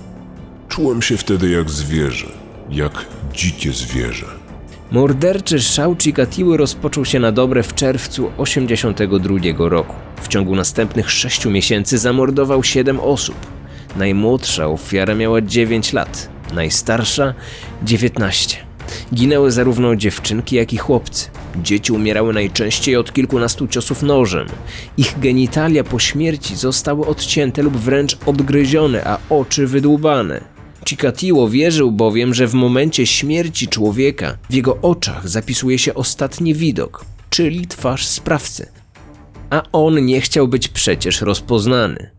Czułem 0.69 1.03
się 1.03 1.17
wtedy 1.17 1.51
jak 1.51 1.71
zwierzę, 1.71 2.27
jak 2.71 3.07
dzikie 3.35 3.73
zwierzę. 3.73 4.27
Morderczy 4.91 5.61
szał 5.61 5.97
Chikatiły 5.97 6.57
rozpoczął 6.57 7.05
się 7.05 7.19
na 7.19 7.33
dobre 7.33 7.63
w 7.63 7.75
czerwcu 7.75 8.31
82 8.39 9.69
roku. 9.69 9.95
W 10.23 10.29
ciągu 10.29 10.57
następnych 10.57 11.11
sześciu 11.11 11.51
miesięcy 11.51 11.99
zamordował 11.99 12.63
siedem 12.63 13.01
osób. 13.01 13.37
Najmłodsza 13.97 14.67
ofiara 14.67 15.15
miała 15.15 15.41
9 15.41 15.93
lat, 15.93 16.29
najstarsza 16.53 17.35
19. 17.83 18.57
Ginęły 19.15 19.51
zarówno 19.51 19.97
dziewczynki, 19.97 20.57
jak 20.57 20.73
i 20.73 20.77
chłopcy. 20.77 21.31
Dzieci 21.63 21.93
umierały 21.93 22.33
najczęściej 22.33 22.97
od 22.97 23.13
kilkunastu 23.13 23.69
ciosów 23.69 24.03
nożem. 24.03 24.49
Ich 24.97 25.19
genitalia 25.19 25.85
po 25.85 25.99
śmierci 25.99 26.57
zostały 26.57 27.07
odcięte 27.07 27.63
lub 27.63 27.77
wręcz 27.77 28.19
odgryzione, 28.27 29.05
a 29.05 29.19
oczy 29.31 29.67
wydłubane. 29.67 30.45
Chikatilo 30.89 31.49
wierzył 31.49 31.93
bowiem, 31.93 32.35
że 32.35 32.47
w 32.47 32.55
momencie 32.55 33.07
śmierci 33.07 33.69
człowieka 33.69 34.37
w 34.51 34.55
jego 34.55 34.79
oczach 34.83 35.29
zapisuje 35.29 35.79
się 35.79 35.95
ostatni 35.95 36.55
widok, 36.55 37.05
czyli 37.31 37.67
twarz 37.67 38.07
sprawcy. 38.07 38.69
A 39.51 39.63
on 39.73 40.07
nie 40.07 40.21
chciał 40.21 40.49
być 40.49 40.69
przecież 40.69 41.21
rozpoznany. 41.21 42.11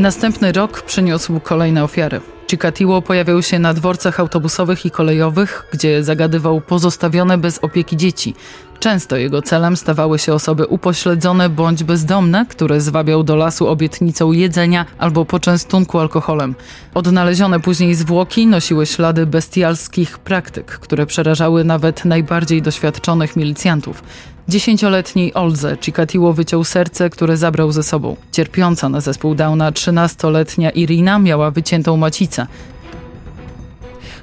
Następny 0.00 0.52
rok 0.52 0.82
przyniósł 0.82 1.40
kolejne 1.40 1.84
ofiary. 1.84 2.20
Chikatilo 2.50 3.02
pojawiał 3.02 3.42
się 3.42 3.58
na 3.58 3.74
dworcach 3.74 4.20
autobusowych 4.20 4.86
i 4.86 4.90
kolejowych, 4.90 5.66
gdzie 5.72 6.04
zagadywał 6.04 6.60
pozostawione 6.60 7.38
bez 7.38 7.58
opieki 7.58 7.96
dzieci. 7.96 8.34
Często 8.78 9.16
jego 9.16 9.42
celem 9.42 9.76
stawały 9.76 10.18
się 10.18 10.34
osoby 10.34 10.66
upośledzone 10.66 11.48
bądź 11.48 11.84
bezdomne, 11.84 12.46
które 12.46 12.80
zwabiał 12.80 13.22
do 13.22 13.36
lasu 13.36 13.68
obietnicą 13.68 14.32
jedzenia 14.32 14.86
albo 14.98 15.24
poczęstunku 15.24 15.98
alkoholem. 15.98 16.54
Odnalezione 16.94 17.60
później 17.60 17.94
zwłoki 17.94 18.46
nosiły 18.46 18.86
ślady 18.86 19.26
bestialskich 19.26 20.18
praktyk, 20.18 20.66
które 20.66 21.06
przerażały 21.06 21.64
nawet 21.64 22.04
najbardziej 22.04 22.62
doświadczonych 22.62 23.36
milicjantów. 23.36 24.02
Dziesięcioletniej 24.48 25.34
Oldze 25.34 25.76
Chikatilo 25.80 26.32
wyciął 26.32 26.64
serce, 26.64 27.10
które 27.10 27.36
zabrał 27.36 27.72
ze 27.72 27.82
sobą. 27.82 28.16
Cierpiąca 28.32 28.88
na 28.88 29.00
zespół 29.00 29.34
Downa 29.34 29.72
trzynastoletnia 29.72 30.70
Irina 30.70 31.18
miała 31.18 31.50
wyciętą 31.50 31.96
macicę. 31.96 32.46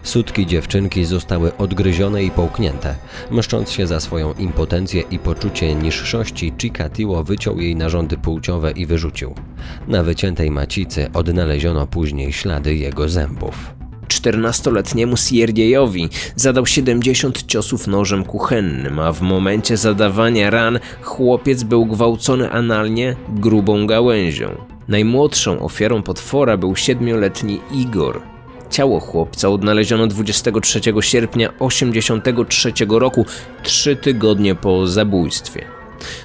Sutki 0.04 0.46
dziewczynki 0.46 1.06
zostały 1.06 1.58
odgryzione 1.58 2.24
i 2.24 2.32
połknięte. 2.32 2.96
Mszcząc 3.32 3.72
się 3.72 3.88
za 3.88 4.00
swoją 4.00 4.34
impotencję 4.34 5.04
i 5.12 5.20
poczucie 5.20 5.76
niższości, 5.76 6.54
Chikatilo 6.58 7.24
wyciął 7.24 7.60
jej 7.60 7.76
narządy 7.76 8.18
płciowe 8.18 8.72
i 8.72 8.86
wyrzucił. 8.86 9.36
Na 9.88 10.04
wyciętej 10.04 10.52
macicy 10.52 11.10
odnaleziono 11.14 11.88
później 11.88 12.34
ślady 12.34 12.76
jego 12.76 13.10
zębów. 13.10 13.77
14-letniemu 14.08 15.18
Sierdziejowi 15.18 16.10
zadał 16.36 16.66
70 16.66 17.46
ciosów 17.46 17.88
nożem 17.88 18.24
kuchennym, 18.24 19.00
a 19.00 19.12
w 19.12 19.22
momencie 19.22 19.78
zadawania 19.78 20.50
ran 20.50 20.80
chłopiec 21.02 21.64
był 21.64 21.86
gwałcony 21.86 22.52
analnie 22.52 23.16
grubą 23.30 23.88
gałęzią. 23.88 24.56
Najmłodszą 24.88 25.60
ofiarą 25.60 26.04
potwora 26.04 26.58
był 26.58 26.76
siedmioletni 26.76 27.60
Igor. 27.72 28.22
Ciało 28.70 29.00
chłopca 29.00 29.50
odnaleziono 29.50 30.08
23 30.08 30.82
sierpnia 31.02 31.50
1983 31.50 32.74
roku, 32.90 33.26
trzy 33.64 33.96
tygodnie 33.96 34.56
po 34.56 34.88
zabójstwie. 34.88 35.77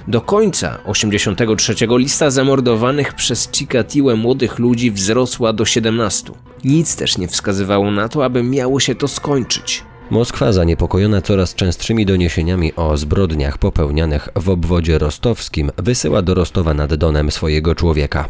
Do 0.07 0.21
końca 0.21 0.77
83 0.85 1.75
lista 1.89 2.31
zamordowanych 2.31 3.13
przez 3.13 3.49
Chikatiłę 3.51 4.15
młodych 4.15 4.59
ludzi 4.59 4.91
wzrosła 4.91 5.53
do 5.53 5.65
17. 5.65 6.31
Nic 6.63 6.95
też 6.95 7.17
nie 7.17 7.27
wskazywało 7.27 7.91
na 7.91 8.09
to, 8.09 8.25
aby 8.25 8.43
miało 8.43 8.79
się 8.79 8.95
to 8.95 9.07
skończyć. 9.07 9.83
Moskwa, 10.09 10.53
zaniepokojona 10.53 11.21
coraz 11.21 11.55
częstszymi 11.55 12.05
doniesieniami 12.05 12.75
o 12.75 12.97
zbrodniach 12.97 13.57
popełnianych 13.57 14.29
w 14.35 14.49
obwodzie 14.49 14.97
rostowskim, 14.97 15.71
wysyła 15.77 16.21
do 16.21 16.33
Rostowa 16.33 16.73
nad 16.73 16.93
Donem 16.95 17.31
swojego 17.31 17.75
człowieka. 17.75 18.29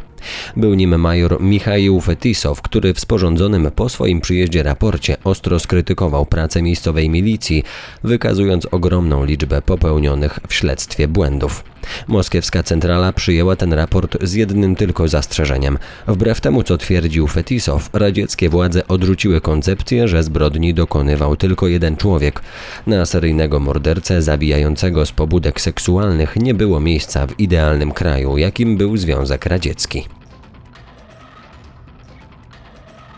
Był 0.56 0.74
nim 0.74 1.00
major 1.00 1.42
Michał 1.42 2.02
Fetisow, 2.02 2.62
który 2.62 2.94
w 2.94 3.00
sporządzonym 3.00 3.72
po 3.76 3.90
swoim 3.90 4.22
przyjeździe 4.22 4.64
raporcie 4.64 5.18
ostro 5.24 5.60
skrytykował 5.60 6.26
pracę 6.26 6.62
miejscowej 6.62 7.10
milicji, 7.10 7.64
wykazując 8.04 8.68
ogromną 8.72 9.26
liczbę 9.26 9.62
popełnionych 9.62 10.40
w 10.48 10.54
śledztwie 10.54 11.08
błędów. 11.08 11.64
Moskiewska 12.08 12.64
centrala 12.64 13.14
przyjęła 13.14 13.56
ten 13.56 13.74
raport 13.74 14.18
z 14.22 14.34
jednym 14.34 14.76
tylko 14.76 15.08
zastrzeżeniem. 15.08 15.78
Wbrew 16.08 16.42
temu, 16.42 16.64
co 16.64 16.78
twierdził 16.78 17.28
Fetisow, 17.28 17.90
radzieckie 17.94 18.50
władze 18.50 18.88
odrzuciły 18.88 19.42
koncepcję, 19.42 20.08
że 20.08 20.24
zbrodni 20.24 20.74
dokonywał 20.74 21.36
tylko 21.36 21.68
jeden 21.68 21.98
człowiek. 21.98 22.42
Na 22.88 23.06
seryjnego 23.06 23.60
mordercę 23.60 24.22
zabijającego 24.22 25.06
z 25.06 25.12
pobudek 25.12 25.62
seksualnych 25.62 26.36
nie 26.36 26.54
było 26.54 26.80
miejsca 26.80 27.28
w 27.28 27.40
idealnym 27.40 27.92
kraju, 27.92 28.38
jakim 28.38 28.78
był 28.78 28.98
Związek 28.98 29.46
Radziecki. 29.46 30.06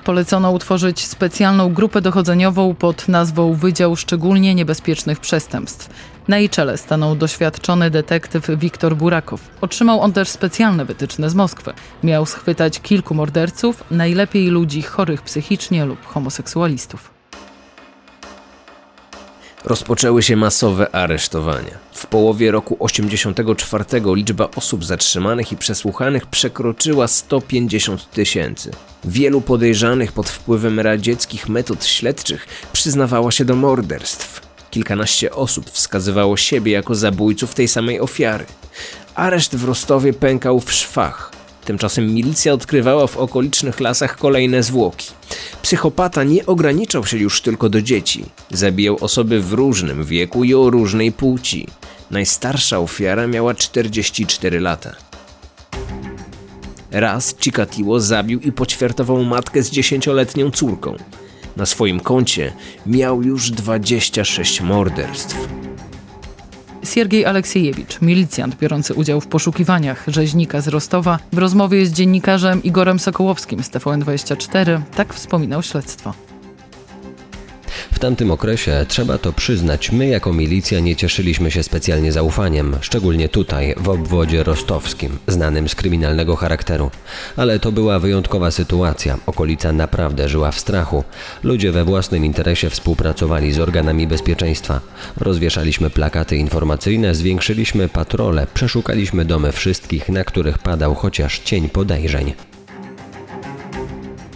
Polecono 0.05 0.51
utworzyć 0.51 1.05
specjalną 1.07 1.73
grupę 1.73 2.01
dochodzeniową 2.01 2.75
pod 2.75 3.07
nazwą 3.07 3.53
Wydział 3.53 3.95
Szczególnie 3.95 4.55
Niebezpiecznych 4.55 5.19
Przestępstw. 5.19 5.89
Na 6.27 6.37
jej 6.37 6.49
czele 6.49 6.77
stanął 6.77 7.15
doświadczony 7.15 7.89
detektyw 7.89 8.49
Wiktor 8.49 8.95
Burakow. 8.95 9.41
Otrzymał 9.61 10.01
on 10.01 10.13
też 10.13 10.29
specjalne 10.29 10.85
wytyczne 10.85 11.29
z 11.29 11.35
Moskwy. 11.35 11.73
Miał 12.03 12.25
schwytać 12.25 12.79
kilku 12.79 13.13
morderców, 13.13 13.83
najlepiej 13.91 14.47
ludzi 14.47 14.81
chorych 14.81 15.21
psychicznie 15.21 15.85
lub 15.85 16.05
homoseksualistów. 16.05 17.14
Rozpoczęły 19.65 20.23
się 20.23 20.35
masowe 20.35 20.95
aresztowania. 20.95 21.77
W 21.93 22.07
połowie 22.07 22.51
roku 22.51 22.77
84 22.79 23.85
liczba 24.15 24.49
osób 24.55 24.85
zatrzymanych 24.85 25.51
i 25.51 25.57
przesłuchanych 25.57 26.25
przekroczyła 26.25 27.07
150 27.07 28.09
tysięcy. 28.09 28.71
Wielu 29.03 29.41
podejrzanych 29.41 30.11
pod 30.11 30.29
wpływem 30.29 30.79
radzieckich 30.79 31.49
metod 31.49 31.85
śledczych 31.85 32.47
przyznawało 32.73 33.31
się 33.31 33.45
do 33.45 33.55
morderstw. 33.55 34.41
Kilkanaście 34.71 35.31
osób 35.31 35.69
wskazywało 35.69 36.37
siebie 36.37 36.71
jako 36.71 36.95
zabójców 36.95 37.53
tej 37.53 37.67
samej 37.67 37.99
ofiary. 37.99 38.45
Areszt 39.15 39.55
w 39.55 39.63
Rostowie 39.63 40.13
pękał 40.13 40.59
w 40.59 40.73
szwach. 40.73 41.34
Tymczasem 41.65 42.13
milicja 42.13 42.53
odkrywała 42.53 43.07
w 43.07 43.17
okolicznych 43.17 43.79
lasach 43.79 44.17
kolejne 44.17 44.63
zwłoki. 44.63 45.11
Psychopata 45.61 46.23
nie 46.23 46.45
ograniczał 46.45 47.05
się 47.05 47.17
już 47.17 47.41
tylko 47.41 47.69
do 47.69 47.81
dzieci. 47.81 48.25
Zabijał 48.51 48.97
osoby 49.01 49.41
w 49.41 49.53
różnym 49.53 50.05
wieku 50.05 50.43
i 50.43 50.53
o 50.53 50.69
różnej 50.69 51.11
płci. 51.11 51.67
Najstarsza 52.11 52.79
ofiara 52.79 53.27
miała 53.27 53.53
44 53.53 54.59
lata. 54.59 54.95
Raz 56.91 57.35
Chikatilo 57.39 57.99
zabił 57.99 58.39
i 58.39 58.51
poćwiartował 58.51 59.23
matkę 59.23 59.63
z 59.63 59.69
dziesięcioletnią 59.69 60.51
córką. 60.51 60.95
Na 61.55 61.65
swoim 61.65 61.99
koncie 61.99 62.53
miał 62.85 63.23
już 63.23 63.51
26 63.51 64.61
morderstw. 64.61 65.64
Siergiej 66.85 67.25
Aleksiejewicz, 67.25 68.01
milicjant 68.01 68.55
biorący 68.55 68.93
udział 68.93 69.21
w 69.21 69.27
poszukiwaniach 69.27 70.03
rzeźnika 70.07 70.61
z 70.61 70.67
Rostowa, 70.67 71.19
w 71.33 71.37
rozmowie 71.37 71.85
z 71.85 71.91
dziennikarzem 71.91 72.63
Igorem 72.63 72.99
Sokołowskim 72.99 73.63
z 73.63 73.69
TVN24 73.69 74.81
tak 74.95 75.13
wspominał 75.13 75.63
śledztwo. 75.63 76.13
W 77.95 77.99
tamtym 77.99 78.31
okresie, 78.31 78.85
trzeba 78.87 79.17
to 79.17 79.33
przyznać, 79.33 79.91
my 79.91 80.07
jako 80.07 80.33
milicja 80.33 80.79
nie 80.79 80.95
cieszyliśmy 80.95 81.51
się 81.51 81.63
specjalnie 81.63 82.11
zaufaniem, 82.11 82.77
szczególnie 82.81 83.29
tutaj, 83.29 83.75
w 83.77 83.89
obwodzie 83.89 84.43
rostowskim, 84.43 85.17
znanym 85.27 85.69
z 85.69 85.75
kryminalnego 85.75 86.35
charakteru. 86.35 86.91
Ale 87.37 87.59
to 87.59 87.71
była 87.71 87.99
wyjątkowa 87.99 88.51
sytuacja, 88.51 89.17
okolica 89.25 89.73
naprawdę 89.73 90.29
żyła 90.29 90.51
w 90.51 90.59
strachu. 90.59 91.03
Ludzie 91.43 91.71
we 91.71 91.83
własnym 91.83 92.25
interesie 92.25 92.69
współpracowali 92.69 93.53
z 93.53 93.59
organami 93.59 94.07
bezpieczeństwa. 94.07 94.81
Rozwieszaliśmy 95.17 95.89
plakaty 95.89 96.37
informacyjne, 96.37 97.15
zwiększyliśmy 97.15 97.89
patrole, 97.89 98.47
przeszukaliśmy 98.53 99.25
domy 99.25 99.51
wszystkich, 99.51 100.09
na 100.09 100.23
których 100.23 100.57
padał 100.57 100.95
chociaż 100.95 101.39
cień 101.39 101.69
podejrzeń. 101.69 102.33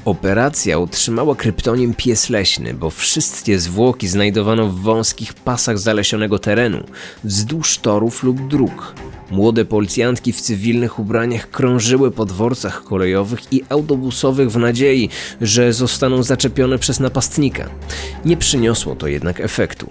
Operacja 0.10 0.80
otrzymała 0.80 1.36
kryptonim 1.36 1.94
pies 1.94 2.30
leśny, 2.30 2.74
bo 2.74 2.90
wszystkie 2.90 3.60
zwłoki 3.60 4.08
znajdowano 4.08 4.68
w 4.68 4.80
wąskich 4.80 5.34
pasach 5.34 5.80
zalesionego 5.80 6.40
terenu, 6.40 6.84
wzdłuż 7.24 7.78
torów 7.78 8.24
lub 8.24 8.48
dróg. 8.48 8.94
Młode 9.32 9.66
policjantki 9.66 10.34
w 10.34 10.42
cywilnych 10.42 11.00
ubraniach 11.00 11.50
krążyły 11.52 12.12
po 12.12 12.26
dworcach 12.26 12.84
kolejowych 12.84 13.54
i 13.54 13.64
autobusowych 13.70 14.52
w 14.52 14.58
nadziei, 14.58 15.10
że 15.42 15.74
zostaną 15.74 16.24
zaczepione 16.24 16.80
przez 16.80 17.00
napastnika. 17.00 17.70
Nie 18.26 18.38
przyniosło 18.38 18.96
to 18.96 19.08
jednak 19.08 19.40
efektu. 19.40 19.90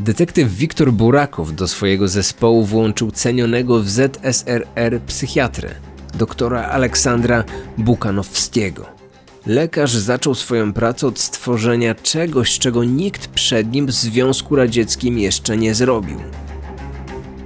Detektyw 0.00 0.52
Wiktor 0.54 0.92
Burakow 0.92 1.54
do 1.54 1.68
swojego 1.68 2.08
zespołu 2.08 2.64
włączył 2.64 3.10
cenionego 3.10 3.80
w 3.80 3.88
ZSRR 3.88 5.00
psychiatrę, 5.06 5.70
doktora 6.14 6.62
Aleksandra 6.62 7.44
Bukanowskiego. 7.78 8.99
Lekarz 9.46 9.92
zaczął 9.92 10.34
swoją 10.34 10.72
pracę 10.72 11.06
od 11.06 11.18
stworzenia 11.18 11.94
czegoś, 11.94 12.58
czego 12.58 12.84
nikt 12.84 13.26
przed 13.26 13.72
nim 13.72 13.86
w 13.86 13.92
Związku 13.92 14.56
Radzieckim 14.56 15.18
jeszcze 15.18 15.56
nie 15.56 15.74
zrobił. 15.74 16.18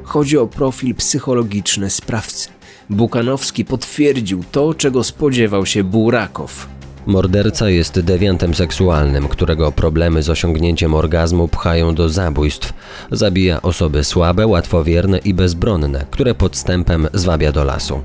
Chodzi 0.02 0.38
o 0.38 0.46
profil 0.46 0.94
psychologiczny 0.94 1.90
sprawcy. 1.90 2.48
Bukanowski 2.90 3.64
potwierdził 3.64 4.44
to, 4.52 4.74
czego 4.74 5.04
spodziewał 5.04 5.66
się 5.66 5.84
Burakow. 5.84 6.73
Morderca 7.06 7.70
jest 7.70 8.00
dewiantem 8.00 8.54
seksualnym, 8.54 9.28
którego 9.28 9.72
problemy 9.72 10.22
z 10.22 10.30
osiągnięciem 10.30 10.94
orgazmu 10.94 11.48
pchają 11.48 11.94
do 11.94 12.08
zabójstw. 12.08 12.72
Zabija 13.10 13.62
osoby 13.62 14.04
słabe, 14.04 14.46
łatwowierne 14.46 15.18
i 15.18 15.34
bezbronne, 15.34 16.06
które 16.10 16.34
podstępem 16.34 17.08
zwabia 17.14 17.52
do 17.52 17.64
lasu. 17.64 18.02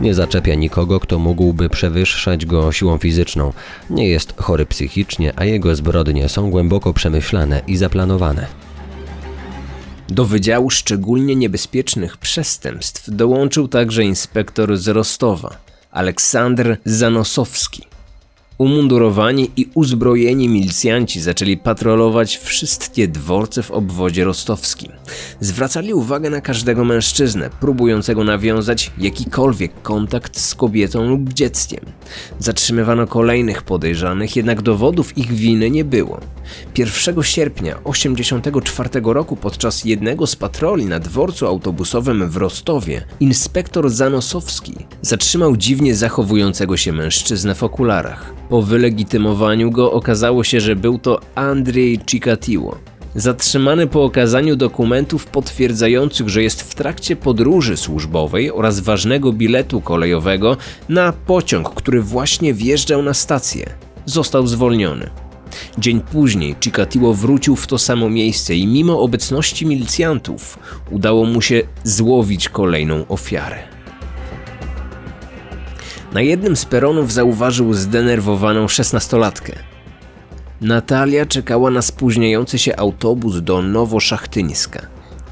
Nie 0.00 0.14
zaczepia 0.14 0.54
nikogo, 0.54 1.00
kto 1.00 1.18
mógłby 1.18 1.68
przewyższać 1.68 2.46
go 2.46 2.72
siłą 2.72 2.98
fizyczną. 2.98 3.52
Nie 3.90 4.08
jest 4.08 4.34
chory 4.36 4.66
psychicznie, 4.66 5.32
a 5.36 5.44
jego 5.44 5.76
zbrodnie 5.76 6.28
są 6.28 6.50
głęboko 6.50 6.92
przemyślane 6.92 7.62
i 7.66 7.76
zaplanowane. 7.76 8.46
Do 10.08 10.24
Wydziału 10.24 10.70
Szczególnie 10.70 11.36
Niebezpiecznych 11.36 12.16
Przestępstw 12.16 13.10
dołączył 13.10 13.68
także 13.68 14.04
inspektor 14.04 14.76
z 14.76 14.88
Rostowa, 14.88 15.56
Aleksandr 15.90 16.76
Zanosowski. 16.84 17.93
Umundurowani 18.58 19.50
i 19.56 19.68
uzbrojeni 19.74 20.48
milicjanci 20.48 21.20
zaczęli 21.20 21.56
patrolować 21.56 22.36
wszystkie 22.36 23.08
dworce 23.08 23.62
w 23.62 23.70
obwodzie 23.70 24.24
rostowskim. 24.24 24.92
Zwracali 25.40 25.94
uwagę 25.94 26.30
na 26.30 26.40
każdego 26.40 26.84
mężczyznę, 26.84 27.50
próbującego 27.60 28.24
nawiązać 28.24 28.92
jakikolwiek 28.98 29.82
kontakt 29.82 30.38
z 30.38 30.54
kobietą 30.54 31.08
lub 31.08 31.32
dzieckiem. 31.32 31.80
Zatrzymywano 32.38 33.06
kolejnych 33.06 33.62
podejrzanych, 33.62 34.36
jednak 34.36 34.62
dowodów 34.62 35.18
ich 35.18 35.32
winy 35.32 35.70
nie 35.70 35.84
było. 35.84 36.20
1 36.78 37.22
sierpnia 37.22 37.74
1984 37.74 38.90
roku 39.04 39.36
podczas 39.36 39.84
jednego 39.84 40.26
z 40.26 40.36
patroli 40.36 40.86
na 40.86 41.00
dworcu 41.00 41.46
autobusowym 41.46 42.30
w 42.30 42.36
Rostowie 42.36 43.04
inspektor 43.20 43.90
Zanosowski 43.90 44.74
zatrzymał 45.02 45.56
dziwnie 45.56 45.94
zachowującego 45.94 46.76
się 46.76 46.92
mężczyznę 46.92 47.54
w 47.54 47.62
okularach. 47.62 48.34
Po 48.48 48.62
wylegitymowaniu 48.62 49.70
go 49.70 49.92
okazało 49.92 50.44
się, 50.44 50.60
że 50.60 50.76
był 50.76 50.98
to 50.98 51.20
Andrzej 51.34 52.00
Chikatilo. 52.06 52.78
Zatrzymany 53.14 53.86
po 53.86 54.04
okazaniu 54.04 54.56
dokumentów 54.56 55.26
potwierdzających, 55.26 56.28
że 56.28 56.42
jest 56.42 56.62
w 56.62 56.74
trakcie 56.74 57.16
podróży 57.16 57.76
służbowej 57.76 58.50
oraz 58.50 58.80
ważnego 58.80 59.32
biletu 59.32 59.80
kolejowego 59.80 60.56
na 60.88 61.12
pociąg, 61.12 61.74
który 61.74 62.02
właśnie 62.02 62.54
wjeżdżał 62.54 63.02
na 63.02 63.14
stację. 63.14 63.66
Został 64.06 64.46
zwolniony. 64.46 65.10
Dzień 65.78 66.00
później 66.00 66.54
Chikatilo 66.60 67.14
wrócił 67.14 67.56
w 67.56 67.66
to 67.66 67.78
samo 67.78 68.10
miejsce 68.10 68.54
i 68.54 68.66
mimo 68.66 69.00
obecności 69.00 69.66
milicjantów 69.66 70.58
udało 70.90 71.24
mu 71.24 71.40
się 71.40 71.62
złowić 71.84 72.48
kolejną 72.48 73.06
ofiarę. 73.08 73.73
Na 76.14 76.22
jednym 76.22 76.56
z 76.56 76.64
peronów 76.64 77.12
zauważył 77.12 77.74
zdenerwowaną 77.74 78.68
szesnastolatkę. 78.68 79.52
Natalia 80.60 81.26
czekała 81.26 81.70
na 81.70 81.82
spóźniający 81.82 82.58
się 82.58 82.76
autobus 82.76 83.36
do 83.36 83.62
Nowoszachytyńska. 83.62 84.86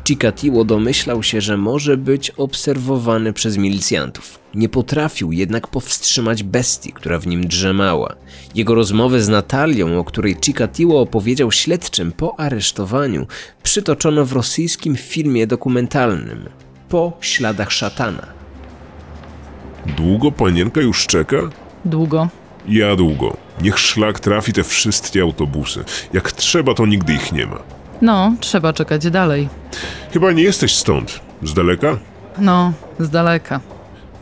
Chikatilo 0.08 0.64
domyślał 0.64 1.22
się, 1.22 1.40
że 1.40 1.56
może 1.56 1.96
obserwowany 1.96 2.30
obserwowany 2.36 3.32
przez 3.32 3.56
milicjantów. 3.56 4.38
Nie 4.54 4.68
potrafił 4.68 5.32
jednak 5.32 5.68
powstrzymać 5.68 6.42
bestii, 6.42 6.92
która 6.92 7.18
w 7.18 7.26
nim 7.26 7.46
drzemała. 7.46 8.14
Jego 8.54 8.74
rozmowę 8.74 9.22
z 9.22 9.28
Natalią, 9.28 9.98
o 9.98 10.04
której 10.04 10.36
Chikatilo 10.44 11.00
opowiedział 11.00 11.52
śledczym 11.52 12.12
po 12.12 12.40
aresztowaniu, 12.40 13.26
przytoczono 13.62 14.24
w 14.24 14.32
rosyjskim 14.32 14.96
filmie 14.96 15.46
dokumentalnym 15.46 16.48
Po 16.88 17.12
śladach 17.20 17.72
szatana. 17.72 18.41
Długo 19.86 20.32
panienka 20.32 20.80
już 20.80 21.06
czeka? 21.06 21.36
Długo. 21.84 22.28
Ja 22.68 22.96
długo. 22.96 23.36
Niech 23.62 23.78
szlak 23.78 24.20
trafi 24.20 24.52
te 24.52 24.64
wszystkie 24.64 25.22
autobusy. 25.22 25.84
Jak 26.12 26.32
trzeba, 26.32 26.74
to 26.74 26.86
nigdy 26.86 27.14
ich 27.14 27.32
nie 27.32 27.46
ma. 27.46 27.58
No, 28.02 28.34
trzeba 28.40 28.72
czekać 28.72 29.10
dalej. 29.10 29.48
Chyba 30.12 30.32
nie 30.32 30.42
jesteś 30.42 30.74
stąd. 30.74 31.20
Z 31.42 31.54
daleka? 31.54 31.98
No, 32.38 32.72
z 32.98 33.10
daleka. 33.10 33.60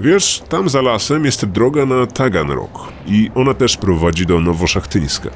Wiesz, 0.00 0.42
tam 0.48 0.68
za 0.68 0.82
lasem 0.82 1.24
jest 1.24 1.46
droga 1.46 1.86
na 1.86 2.06
Taganrog 2.06 2.92
i 3.06 3.30
ona 3.34 3.54
też 3.54 3.76
prowadzi 3.76 4.26
do 4.26 4.40
Nowoszachtyńska. 4.40 5.30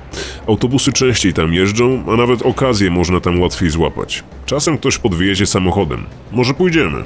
Autobusy 0.49 0.93
częściej 0.93 1.33
tam 1.35 1.53
jeżdżą, 1.53 2.05
a 2.13 2.17
nawet 2.17 2.43
okazję 2.43 2.91
można 2.91 3.21
tam 3.21 3.41
łatwiej 3.41 3.71
złapać. 3.71 4.25
Czasem 4.47 4.79
ktoś 4.79 4.99
podwiezie 4.99 5.47
samochodem. 5.47 6.07
Może 6.33 6.55
pójdziemy. 6.55 7.05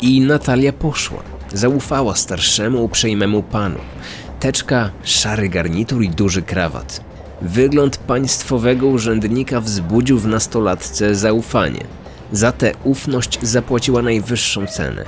I 0.00 0.20
Natalia 0.20 0.72
poszła. 0.72 1.18
Zaufała 1.52 2.16
starszemu, 2.16 2.84
uprzejmemu 2.84 3.42
panu. 3.42 3.78
Teczka, 4.40 4.90
szary 5.02 5.48
garnitur 5.48 6.02
i 6.02 6.08
duży 6.08 6.42
krawat. 6.42 7.04
Wygląd 7.42 7.96
państwowego 7.96 8.86
urzędnika 8.86 9.60
wzbudził 9.60 10.18
w 10.18 10.26
nastolatce 10.26 11.14
zaufanie. 11.14 11.84
Za 12.32 12.52
tę 12.52 12.72
ufność 12.84 13.38
zapłaciła 13.42 14.02
najwyższą 14.02 14.66
cenę. 14.66 15.04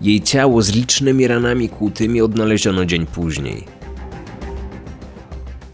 Jej 0.00 0.22
ciało 0.22 0.62
z 0.62 0.72
licznymi 0.72 1.26
ranami 1.26 1.68
kłutymi 1.68 2.20
odnaleziono 2.20 2.84
dzień 2.84 3.06
później. 3.06 3.73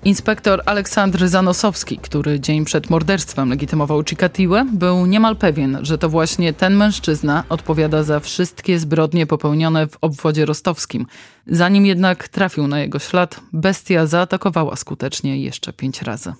Inspektor 0.04 0.62
Aleksandr 0.66 1.28
Zanosowski, 1.28 1.98
który 1.98 2.40
dzień 2.40 2.64
przed 2.64 2.90
morderstwem 2.90 3.50
legitymował 3.50 4.04
Chikatiłę, 4.04 4.66
był 4.72 5.06
niemal 5.06 5.36
pewien, 5.36 5.78
że 5.82 5.98
to 5.98 6.08
właśnie 6.08 6.52
ten 6.52 6.76
mężczyzna 6.76 7.44
odpowiada 7.48 8.02
za 8.02 8.20
wszystkie 8.20 8.78
zbrodnie 8.78 9.26
popełnione 9.26 9.86
w 9.86 9.96
obwodzie 10.00 10.46
rostowskim. 10.46 11.06
Zanim 11.46 11.86
jednak 11.86 12.28
trafił 12.28 12.66
na 12.66 12.80
jego 12.80 12.98
ślad, 12.98 13.40
bestia 13.52 14.06
zaatakowała 14.06 14.76
skutecznie 14.76 15.42
jeszcze 15.42 15.72
pięć 15.72 16.02
razy. 16.02 16.32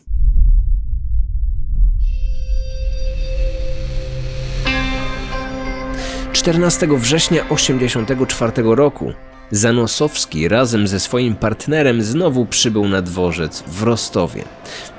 14 6.33 6.87
września 6.87 7.43
1984 7.43 8.53
roku 8.65 9.13
Zanosowski 9.53 10.49
razem 10.49 10.89
ze 10.89 11.01
swoim 11.01 11.35
partnerem 11.35 12.03
znowu 12.03 12.47
przybył 12.47 12.89
na 12.89 13.03
dworzec 13.03 13.65
w 13.67 13.83
Rostowie. 13.83 14.45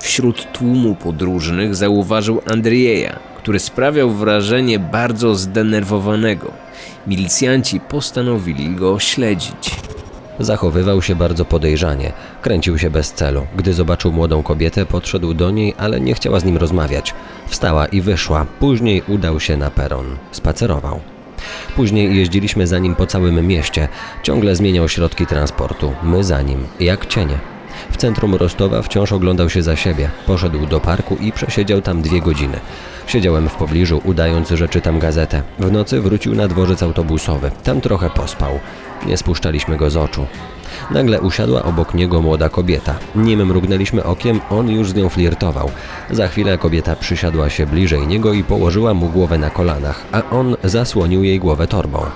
Wśród 0.00 0.52
tłumu 0.52 0.94
podróżnych 0.94 1.74
zauważył 1.74 2.42
Andrieja, 2.46 3.18
który 3.38 3.58
sprawiał 3.58 4.10
wrażenie 4.10 4.78
bardzo 4.78 5.34
zdenerwowanego. 5.34 6.52
Milicjanci 7.06 7.80
postanowili 7.80 8.76
go 8.76 8.98
śledzić. 8.98 9.70
Zachowywał 10.38 11.02
się 11.02 11.14
bardzo 11.14 11.44
podejrzanie, 11.44 12.12
kręcił 12.42 12.78
się 12.78 12.90
bez 12.90 13.12
celu. 13.12 13.46
Gdy 13.56 13.74
zobaczył 13.74 14.12
młodą 14.12 14.42
kobietę, 14.42 14.86
podszedł 14.86 15.34
do 15.34 15.50
niej, 15.50 15.74
ale 15.78 16.00
nie 16.00 16.14
chciała 16.14 16.40
z 16.40 16.44
nim 16.44 16.56
rozmawiać. 16.56 17.14
Wstała 17.48 17.86
i 17.86 18.00
wyszła. 18.00 18.46
Później 18.60 19.02
udał 19.08 19.40
się 19.40 19.56
na 19.56 19.70
peron. 19.70 20.16
Spacerował. 20.32 21.11
Później 21.76 22.16
jeździliśmy 22.16 22.66
za 22.66 22.78
nim 22.78 22.94
po 22.94 23.06
całym 23.06 23.46
mieście. 23.46 23.88
Ciągle 24.22 24.56
zmieniał 24.56 24.88
środki 24.88 25.26
transportu. 25.26 25.94
My 26.02 26.24
za 26.24 26.42
nim, 26.42 26.66
jak 26.80 27.06
cienie. 27.06 27.38
W 27.90 27.96
centrum 27.96 28.34
Rostowa 28.34 28.82
wciąż 28.82 29.12
oglądał 29.12 29.50
się 29.50 29.62
za 29.62 29.76
siebie. 29.76 30.10
Poszedł 30.26 30.66
do 30.66 30.80
parku 30.80 31.16
i 31.20 31.32
przesiedział 31.32 31.82
tam 31.82 32.02
dwie 32.02 32.20
godziny. 32.20 32.60
Siedziałem 33.06 33.48
w 33.48 33.54
pobliżu, 33.54 34.00
udając, 34.04 34.48
że 34.48 34.68
czytam 34.68 34.98
gazetę. 34.98 35.42
W 35.58 35.72
nocy 35.72 36.00
wrócił 36.00 36.34
na 36.34 36.48
dworzec 36.48 36.82
autobusowy. 36.82 37.50
Tam 37.62 37.80
trochę 37.80 38.10
pospał. 38.10 38.60
Nie 39.06 39.16
spuszczaliśmy 39.16 39.76
go 39.76 39.90
z 39.90 39.96
oczu. 39.96 40.26
Nagle 40.90 41.20
usiadła 41.20 41.62
obok 41.62 41.94
niego 41.94 42.22
młoda 42.22 42.48
kobieta. 42.48 42.94
Nim 43.14 43.46
mrugnęliśmy 43.46 44.04
okiem, 44.04 44.40
on 44.50 44.70
już 44.70 44.90
z 44.90 44.94
nią 44.94 45.08
flirtował. 45.08 45.70
Za 46.10 46.28
chwilę 46.28 46.58
kobieta 46.58 46.96
przysiadła 46.96 47.50
się 47.50 47.66
bliżej 47.66 48.06
niego 48.06 48.32
i 48.32 48.44
położyła 48.44 48.94
mu 48.94 49.08
głowę 49.08 49.38
na 49.38 49.50
kolanach, 49.50 50.04
a 50.12 50.22
on 50.30 50.56
zasłonił 50.64 51.24
jej 51.24 51.38
głowę 51.38 51.66
torbą. 51.66 52.06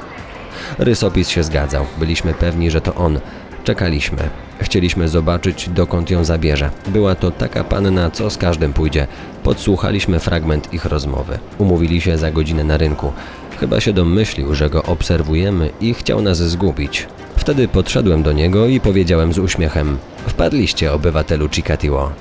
Rysopis 0.78 1.28
się 1.28 1.42
zgadzał. 1.42 1.86
Byliśmy 1.98 2.34
pewni, 2.34 2.70
że 2.70 2.80
to 2.80 2.94
on. 2.94 3.20
Czekaliśmy. 3.64 4.30
Chcieliśmy 4.60 5.08
zobaczyć, 5.08 5.68
dokąd 5.68 6.10
ją 6.10 6.24
zabierze. 6.24 6.70
Była 6.86 7.14
to 7.14 7.30
taka 7.30 7.64
panna, 7.64 8.10
co 8.10 8.30
z 8.30 8.36
każdym 8.36 8.72
pójdzie. 8.72 9.06
Podsłuchaliśmy 9.42 10.18
fragment 10.18 10.74
ich 10.74 10.84
rozmowy. 10.84 11.38
Umówili 11.58 12.00
się 12.00 12.18
za 12.18 12.30
godzinę 12.30 12.64
na 12.64 12.76
rynku. 12.76 13.12
Chyba 13.60 13.80
się 13.80 13.92
domyślił, 13.92 14.54
że 14.54 14.70
go 14.70 14.82
obserwujemy 14.82 15.70
i 15.80 15.94
chciał 15.94 16.22
nas 16.22 16.38
zgubić. 16.38 17.06
Wtedy 17.46 17.68
podszedłem 17.68 18.22
do 18.22 18.32
niego 18.32 18.66
i 18.66 18.80
powiedziałem 18.80 19.32
z 19.32 19.38
uśmiechem: 19.38 19.98
Wpadliście, 20.26 20.92
obywatelu 20.92 21.48
Chikatiło. 21.48 22.12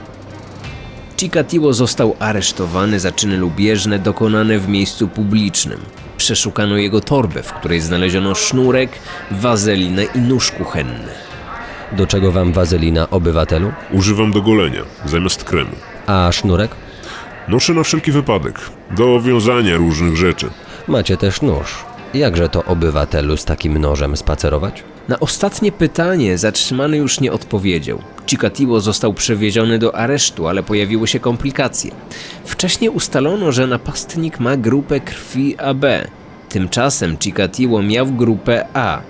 Chikatiło 1.17 1.73
został 1.73 2.15
aresztowany 2.19 2.99
za 2.99 3.11
czyny 3.11 3.37
lubieżne 3.37 3.99
dokonane 3.99 4.59
w 4.59 4.67
miejscu 4.67 5.07
publicznym. 5.07 5.79
Przeszukano 6.17 6.77
jego 6.77 7.01
torbę, 7.01 7.43
w 7.43 7.53
której 7.53 7.81
znaleziono 7.81 8.35
sznurek, 8.35 8.89
wazelinę 9.31 10.03
i 10.03 10.19
nóż 10.19 10.51
kuchenny. 10.51 11.09
Do 11.91 12.07
czego 12.07 12.31
wam 12.31 12.53
wazelina, 12.53 13.09
obywatelu? 13.09 13.71
Używam 13.91 14.31
do 14.31 14.41
golenia, 14.41 14.81
zamiast 15.05 15.43
kremu. 15.43 15.75
A 16.07 16.31
sznurek? 16.31 16.71
Noszę 17.47 17.73
na 17.73 17.83
wszelki 17.83 18.11
wypadek, 18.11 18.59
do 18.91 19.21
wiązania 19.21 19.77
różnych 19.77 20.17
rzeczy. 20.17 20.49
Macie 20.87 21.17
też 21.17 21.41
nóż. 21.41 21.85
Jakże 22.13 22.49
to 22.49 22.63
obywatelu 22.63 23.37
z 23.37 23.45
takim 23.45 23.77
nożem 23.77 24.17
spacerować? 24.17 24.83
Na 25.07 25.19
ostatnie 25.19 25.71
pytanie 25.71 26.37
zatrzymany 26.37 26.97
już 26.97 27.19
nie 27.19 27.31
odpowiedział. 27.31 27.99
Chikatiło 28.27 28.79
został 28.79 29.13
przewieziony 29.13 29.79
do 29.79 29.95
aresztu, 29.95 30.47
ale 30.47 30.63
pojawiły 30.63 31.07
się 31.07 31.19
komplikacje. 31.19 31.91
Wcześniej 32.45 32.89
ustalono, 32.89 33.51
że 33.51 33.67
napastnik 33.67 34.39
ma 34.39 34.57
grupę 34.57 34.99
krwi 34.99 35.57
AB. 35.57 35.85
Tymczasem 36.49 37.17
Chikatiło 37.17 37.83
miał 37.83 38.07
grupę 38.07 38.65
A. 38.73 39.01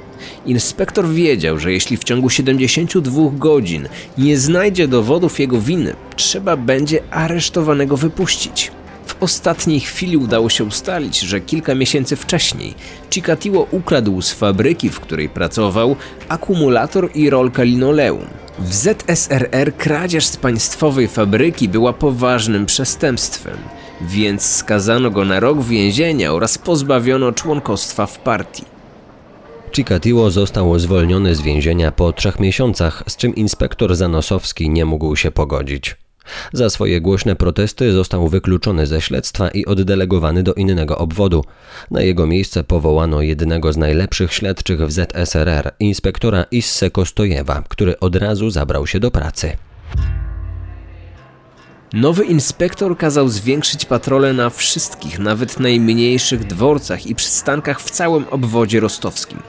Inspektor 0.46 1.08
wiedział, 1.08 1.60
że 1.60 1.72
jeśli 1.72 1.98
w 1.98 2.04
ciągu 2.04 2.30
72 2.30 3.22
godzin 3.34 3.88
nie 4.18 4.38
znajdzie 4.38 4.88
dowodów 4.88 5.40
jego 5.40 5.62
winy, 5.62 5.96
trzeba 6.16 6.58
będzie 6.58 7.00
aresztowanego 7.12 7.98
wypuścić. 7.98 8.72
W 9.06 9.16
ostatniej 9.20 9.80
chwili 9.80 10.18
udało 10.18 10.50
się 10.50 10.64
ustalić, 10.64 11.20
że 11.20 11.42
kilka 11.42 11.76
miesięcy 11.76 12.16
wcześniej 12.16 12.74
Chikatiło 13.16 13.68
ukradł 13.72 14.22
z 14.22 14.34
fabryki, 14.34 14.90
w 14.90 15.00
której 15.00 15.30
pracował, 15.30 15.96
akumulator 16.30 17.10
i 17.14 17.30
rolkę 17.30 17.66
linoleum. 17.66 18.26
W 18.60 18.74
ZSRR 18.74 19.76
kradzież 19.78 20.26
z 20.26 20.38
państwowej 20.38 21.08
fabryki 21.08 21.70
była 21.70 21.94
poważnym 21.94 22.66
przestępstwem, 22.66 23.58
więc 24.02 24.44
skazano 24.44 25.12
go 25.12 25.26
na 25.26 25.40
rok 25.40 25.64
więzienia 25.64 26.34
oraz 26.34 26.58
pozbawiono 26.58 27.32
członkostwa 27.32 28.06
w 28.06 28.20
partii. 28.20 28.64
Chikatiło 29.76 30.32
został 30.32 30.80
zwolniony 30.80 31.36
z 31.36 31.42
więzienia 31.42 31.92
po 31.92 32.14
trzech 32.14 32.40
miesiącach, 32.40 33.04
z 33.08 33.18
czym 33.18 33.36
inspektor 33.36 33.96
Zanosowski 33.96 34.70
nie 34.70 34.86
mógł 34.86 35.16
się 35.16 35.32
pogodzić. 35.32 36.05
Za 36.54 36.70
swoje 36.70 37.02
głośne 37.02 37.36
protesty 37.36 37.92
został 37.92 38.28
wykluczony 38.28 38.88
ze 38.88 39.02
śledztwa 39.02 39.50
i 39.50 39.66
oddelegowany 39.66 40.44
do 40.44 40.54
innego 40.54 40.98
obwodu. 40.98 41.44
Na 41.92 42.02
jego 42.02 42.28
miejsce 42.28 42.64
powołano 42.64 43.22
jednego 43.22 43.74
z 43.74 43.78
najlepszych 43.78 44.34
śledczych 44.34 44.82
w 44.82 44.92
ZSRR, 44.92 45.72
inspektora 45.80 46.46
Isse 46.52 46.90
Kostojewa, 46.92 47.64
który 47.70 48.00
od 48.00 48.16
razu 48.16 48.50
zabrał 48.50 48.88
się 48.88 49.00
do 49.00 49.12
pracy. 49.12 49.58
Nowy 51.94 52.26
inspektor 52.26 52.98
kazał 52.98 53.30
zwiększyć 53.30 53.86
patrole 53.86 54.34
na 54.34 54.50
wszystkich, 54.50 55.20
nawet 55.20 55.60
najmniejszych 55.60 56.44
dworcach 56.48 57.08
i 57.08 57.16
przystankach 57.16 57.82
w 57.82 57.92
całym 57.92 58.26
obwodzie 58.32 58.80
rostowskim. 58.80 59.40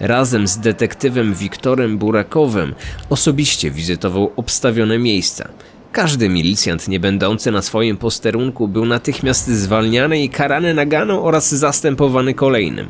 Razem 0.00 0.48
z 0.48 0.58
detektywem 0.58 1.34
Wiktorem 1.34 1.98
Burakowem 1.98 2.74
osobiście 3.10 3.70
wizytował 3.70 4.32
obstawione 4.36 4.98
miejsca. 4.98 5.48
Każdy 5.94 6.28
milicjant 6.28 6.88
nie 6.88 7.00
będący 7.00 7.50
na 7.50 7.62
swoim 7.62 7.96
posterunku 7.96 8.68
był 8.68 8.86
natychmiast 8.86 9.48
zwalniany 9.48 10.22
i 10.22 10.28
karany 10.28 10.74
naganą 10.74 11.22
oraz 11.22 11.54
zastępowany 11.54 12.34
kolejnym. 12.34 12.88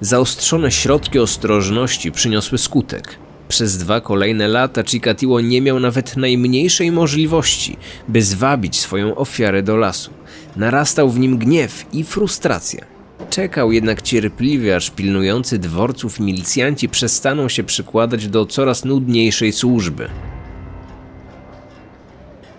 Zaostrzone 0.00 0.70
środki 0.70 1.18
ostrożności 1.18 2.12
przyniosły 2.12 2.58
skutek. 2.58 3.18
Przez 3.48 3.78
dwa 3.78 4.00
kolejne 4.00 4.48
lata 4.48 4.84
Chikatiło 4.84 5.40
nie 5.40 5.62
miał 5.62 5.80
nawet 5.80 6.16
najmniejszej 6.16 6.92
możliwości, 6.92 7.76
by 8.08 8.22
zwabić 8.22 8.80
swoją 8.80 9.14
ofiarę 9.14 9.62
do 9.62 9.76
lasu. 9.76 10.10
Narastał 10.56 11.10
w 11.10 11.18
nim 11.18 11.38
gniew 11.38 11.86
i 11.92 12.04
frustracja. 12.04 12.84
Czekał 13.30 13.72
jednak 13.72 14.02
cierpliwie, 14.02 14.76
aż 14.76 14.90
pilnujący 14.90 15.58
dworców 15.58 16.20
milicjanci 16.20 16.88
przestaną 16.88 17.48
się 17.48 17.64
przykładać 17.64 18.28
do 18.28 18.46
coraz 18.46 18.84
nudniejszej 18.84 19.52
służby. 19.52 20.08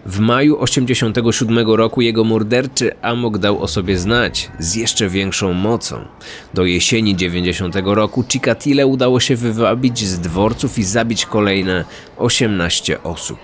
W 0.05 0.19
maju 0.19 0.59
87 0.59 1.67
roku 1.67 2.01
jego 2.01 2.23
morderczy 2.23 2.91
amok 3.01 3.37
dał 3.37 3.63
o 3.63 3.67
sobie 3.67 3.97
znać 3.97 4.51
z 4.59 4.75
jeszcze 4.75 5.09
większą 5.09 5.53
mocą. 5.53 6.05
Do 6.53 6.65
jesieni 6.65 7.15
90 7.15 7.75
roku 7.85 8.23
Chikatile 8.23 8.87
udało 8.87 9.19
się 9.19 9.35
wywabić 9.35 10.07
z 10.07 10.19
dworców 10.19 10.77
i 10.77 10.83
zabić 10.83 11.25
kolejne 11.25 11.85
18 12.17 13.03
osób. 13.03 13.39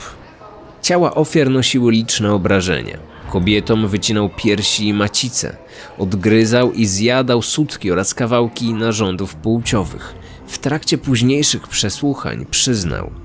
Ciała 0.82 1.16
ofiar 1.16 1.50
nosiły 1.50 1.92
liczne 1.92 2.34
obrażenia. 2.34 2.98
Kobietom 3.32 3.88
wycinał 3.88 4.30
piersi 4.30 4.88
i 4.88 4.94
macice, 4.94 5.58
odgryzał 5.98 6.72
i 6.72 6.86
zjadał 6.86 7.42
sutki 7.42 7.92
oraz 7.92 8.14
kawałki 8.14 8.74
narządów 8.74 9.36
płciowych. 9.36 10.16
W 10.48 10.58
trakcie 10.58 10.98
późniejszych 10.98 11.68
przesłuchań 11.68 12.46
przyznał– 12.52 13.12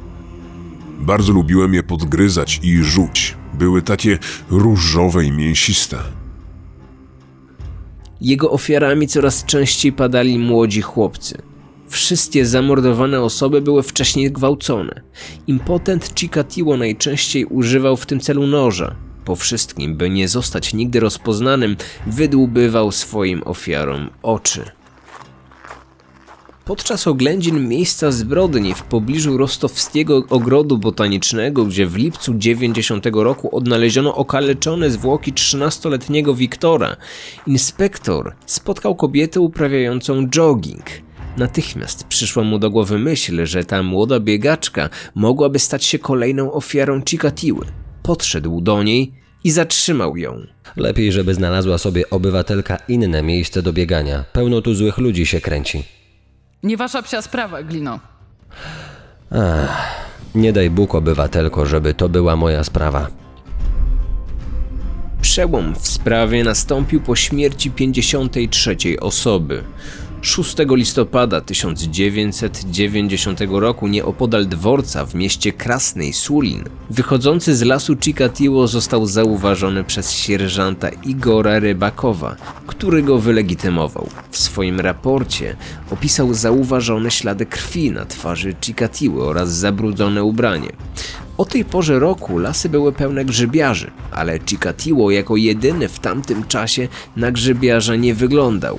bardzo 1.00 1.32
lubiłem 1.32 1.74
je 1.74 1.82
podgryzać 1.82 2.60
i 2.62 2.84
rzuć. 2.84 3.36
Były 3.54 3.82
takie 3.82 4.18
różowe 4.50 5.24
i 5.24 5.32
mięsiste. 5.32 5.98
Jego 8.20 8.50
ofiarami 8.50 9.08
coraz 9.08 9.44
częściej 9.44 9.92
padali 9.92 10.38
młodzi 10.38 10.82
chłopcy. 10.82 11.42
Wszystkie 11.88 12.46
zamordowane 12.46 13.20
osoby 13.20 13.60
były 13.60 13.82
wcześniej 13.82 14.32
gwałcone. 14.32 15.02
Impotent 15.46 16.14
Chikatiło 16.18 16.76
najczęściej 16.76 17.44
używał 17.44 17.96
w 17.96 18.06
tym 18.06 18.20
celu 18.20 18.46
noża. 18.46 18.96
Po 19.24 19.36
wszystkim, 19.36 19.96
by 19.96 20.10
nie 20.10 20.28
zostać 20.28 20.74
nigdy 20.74 21.00
rozpoznanym, 21.00 21.76
wydłubywał 22.06 22.92
swoim 22.92 23.42
ofiarom 23.44 24.10
oczy. 24.22 24.79
Podczas 26.70 27.06
oględzin 27.06 27.68
miejsca 27.68 28.10
zbrodni 28.10 28.74
w 28.74 28.82
pobliżu 28.82 29.36
rostowskiego 29.36 30.24
ogrodu 30.28 30.78
botanicznego, 30.78 31.64
gdzie 31.64 31.86
w 31.86 31.96
lipcu 31.96 32.34
90 32.34 33.06
roku 33.12 33.56
odnaleziono 33.56 34.14
okaleczone 34.14 34.90
zwłoki 34.90 35.32
13-letniego 35.32 36.34
Wiktora, 36.34 36.96
inspektor 37.46 38.34
spotkał 38.46 38.94
kobietę 38.94 39.40
uprawiającą 39.40 40.28
jogging. 40.28 40.84
Natychmiast 41.36 42.04
przyszła 42.04 42.42
mu 42.44 42.58
do 42.58 42.70
głowy 42.70 42.98
myśl, 42.98 43.46
że 43.46 43.64
ta 43.64 43.82
młoda 43.82 44.20
biegaczka 44.20 44.90
mogłaby 45.14 45.58
stać 45.58 45.84
się 45.84 45.98
kolejną 45.98 46.52
ofiarą 46.52 47.02
Chikatiły. 47.08 47.66
Podszedł 48.02 48.60
do 48.60 48.82
niej 48.82 49.12
i 49.44 49.50
zatrzymał 49.50 50.16
ją. 50.16 50.46
Lepiej, 50.76 51.12
żeby 51.12 51.34
znalazła 51.34 51.78
sobie 51.78 52.10
obywatelka 52.10 52.78
inne 52.88 53.22
miejsce 53.22 53.62
do 53.62 53.72
biegania. 53.72 54.24
Pełno 54.32 54.62
tu 54.62 54.74
złych 54.74 54.98
ludzi 54.98 55.26
się 55.26 55.40
kręci. 55.40 55.99
Nie 56.62 56.76
wasza 56.76 57.02
psia 57.02 57.22
sprawa, 57.22 57.62
Glino. 57.62 58.00
Ach, 59.30 60.06
nie 60.34 60.52
daj 60.52 60.70
Bóg, 60.70 60.94
obywatelko, 60.94 61.66
żeby 61.66 61.94
to 61.94 62.08
była 62.08 62.36
moja 62.36 62.64
sprawa. 62.64 63.06
Przełom 65.22 65.74
w 65.74 65.88
sprawie 65.88 66.44
nastąpił 66.44 67.00
po 67.00 67.16
śmierci 67.16 67.70
53 67.70 68.76
osoby. 69.00 69.64
6 70.22 70.56
listopada 70.70 71.40
1990 71.40 73.40
roku 73.50 73.86
nieopodal 73.86 74.46
dworca 74.46 75.06
w 75.06 75.14
mieście 75.14 75.52
Krasnej 75.52 76.12
Sulin, 76.12 76.64
wychodzący 76.90 77.56
z 77.56 77.62
lasu 77.62 77.96
Chikatiło 77.96 78.68
został 78.68 79.06
zauważony 79.06 79.84
przez 79.84 80.12
sierżanta 80.12 80.88
Igora 80.88 81.58
Rybakowa, 81.58 82.36
który 82.66 83.02
go 83.02 83.18
wylegitymował. 83.18 84.08
W 84.30 84.38
swoim 84.38 84.80
raporcie 84.80 85.56
opisał 85.90 86.34
zauważone 86.34 87.10
ślady 87.10 87.46
krwi 87.46 87.90
na 87.90 88.04
twarzy 88.04 88.54
Chikatiły 88.60 89.24
oraz 89.24 89.52
zabrudzone 89.52 90.24
ubranie. 90.24 90.72
O 91.38 91.44
tej 91.44 91.64
porze 91.64 91.98
roku 91.98 92.38
lasy 92.38 92.68
były 92.68 92.92
pełne 92.92 93.24
grzybiarzy, 93.24 93.90
ale 94.10 94.38
Chikatiło 94.46 95.10
jako 95.10 95.36
jedyny 95.36 95.88
w 95.88 95.98
tamtym 95.98 96.46
czasie 96.46 96.88
na 97.16 97.32
grzybiarza 97.32 97.96
nie 97.96 98.14
wyglądał. 98.14 98.78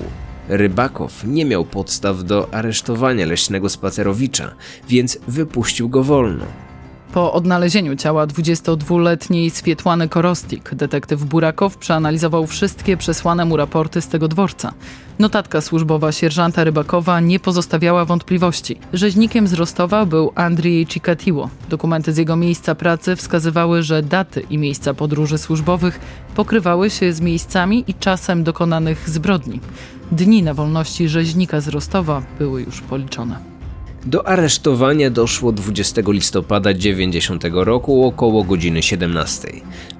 Rybakow 0.52 1.24
nie 1.24 1.44
miał 1.44 1.64
podstaw 1.64 2.24
do 2.24 2.54
aresztowania 2.54 3.26
leśnego 3.26 3.68
spacerowicza, 3.68 4.54
więc 4.88 5.18
wypuścił 5.28 5.88
go 5.88 6.02
wolno. 6.02 6.44
Po 7.12 7.32
odnalezieniu 7.32 7.96
ciała 7.96 8.26
22-letniej 8.26 9.50
Swietłany 9.50 10.08
Korostik, 10.08 10.74
detektyw 10.74 11.24
Burakow 11.24 11.76
przeanalizował 11.76 12.46
wszystkie 12.46 12.96
przesłane 12.96 13.44
mu 13.44 13.56
raporty 13.56 14.00
z 14.00 14.08
tego 14.08 14.28
dworca. 14.28 14.72
Notatka 15.18 15.60
służbowa 15.60 16.12
sierżanta 16.12 16.64
Rybakowa 16.64 17.20
nie 17.20 17.40
pozostawiała 17.40 18.04
wątpliwości. 18.04 18.78
Rzeźnikiem 18.92 19.48
z 19.48 19.52
Rostowa 19.52 20.06
był 20.06 20.32
Andrzej 20.34 20.86
Cikatiło. 20.86 21.50
Dokumenty 21.68 22.12
z 22.12 22.16
jego 22.16 22.36
miejsca 22.36 22.74
pracy 22.74 23.16
wskazywały, 23.16 23.82
że 23.82 24.02
daty 24.02 24.40
i 24.50 24.58
miejsca 24.58 24.94
podróży 24.94 25.38
służbowych 25.38 26.00
pokrywały 26.34 26.90
się 26.90 27.12
z 27.12 27.20
miejscami 27.20 27.84
i 27.86 27.94
czasem 27.94 28.44
dokonanych 28.44 29.10
zbrodni. 29.10 29.60
Dni 30.12 30.42
na 30.42 30.54
wolności 30.54 31.08
rzeźnika 31.08 31.60
z 31.60 31.68
Rostowa 31.68 32.22
były 32.38 32.62
już 32.62 32.80
policzone. 32.80 33.38
Do 34.06 34.28
aresztowania 34.28 35.10
doszło 35.10 35.52
20 35.52 36.02
listopada 36.06 36.74
90 36.74 37.44
roku 37.52 38.04
około 38.04 38.44
godziny 38.44 38.82
17. 38.82 39.48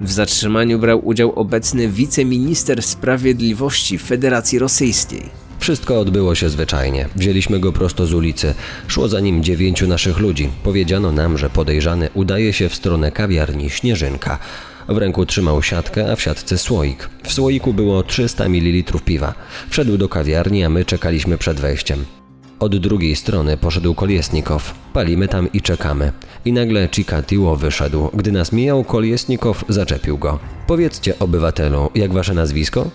W 0.01 0.11
zatrzymaniu 0.11 0.79
brał 0.79 1.07
udział 1.07 1.31
obecny 1.35 1.87
wiceminister 1.87 2.83
sprawiedliwości 2.83 3.97
Federacji 3.97 4.59
Rosyjskiej. 4.59 5.29
Wszystko 5.59 5.99
odbyło 5.99 6.35
się 6.35 6.49
zwyczajnie. 6.49 7.09
Wzięliśmy 7.15 7.59
go 7.59 7.71
prosto 7.71 8.05
z 8.05 8.13
ulicy. 8.13 8.53
Szło 8.87 9.07
za 9.07 9.19
nim 9.19 9.43
dziewięciu 9.43 9.87
naszych 9.87 10.19
ludzi. 10.19 10.49
Powiedziano 10.63 11.11
nam, 11.11 11.37
że 11.37 11.49
podejrzany 11.49 12.09
udaje 12.13 12.53
się 12.53 12.69
w 12.69 12.75
stronę 12.75 13.11
kawiarni 13.11 13.69
Śnieżynka. 13.69 14.39
W 14.87 14.97
ręku 14.97 15.25
trzymał 15.25 15.63
siatkę, 15.63 16.11
a 16.11 16.15
w 16.15 16.21
siatce 16.21 16.57
słoik. 16.57 17.09
W 17.23 17.33
słoiku 17.33 17.73
było 17.73 18.03
300 18.03 18.45
ml 18.49 18.99
piwa. 19.05 19.33
Wszedł 19.69 19.97
do 19.97 20.09
kawiarni, 20.09 20.63
a 20.63 20.69
my 20.69 20.85
czekaliśmy 20.85 21.37
przed 21.37 21.59
wejściem. 21.59 22.05
Od 22.59 22.77
drugiej 22.77 23.15
strony 23.15 23.57
poszedł 23.57 23.93
Koliesnikow. 23.93 24.75
Palimy 24.93 25.27
tam 25.27 25.51
i 25.53 25.61
czekamy. 25.61 26.11
I 26.45 26.53
nagle 26.53 26.89
Chikatiło 26.91 27.55
wyszedł. 27.55 28.09
Gdy 28.13 28.31
nas 28.31 28.51
mijał, 28.51 28.83
Koliesnikow 28.83 29.65
zaczepił 29.69 30.17
go. 30.17 30.39
Powiedzcie, 30.67 31.19
obywatelu, 31.19 31.89
jak 31.95 32.13
wasze 32.13 32.33
nazwisko? 32.33 32.89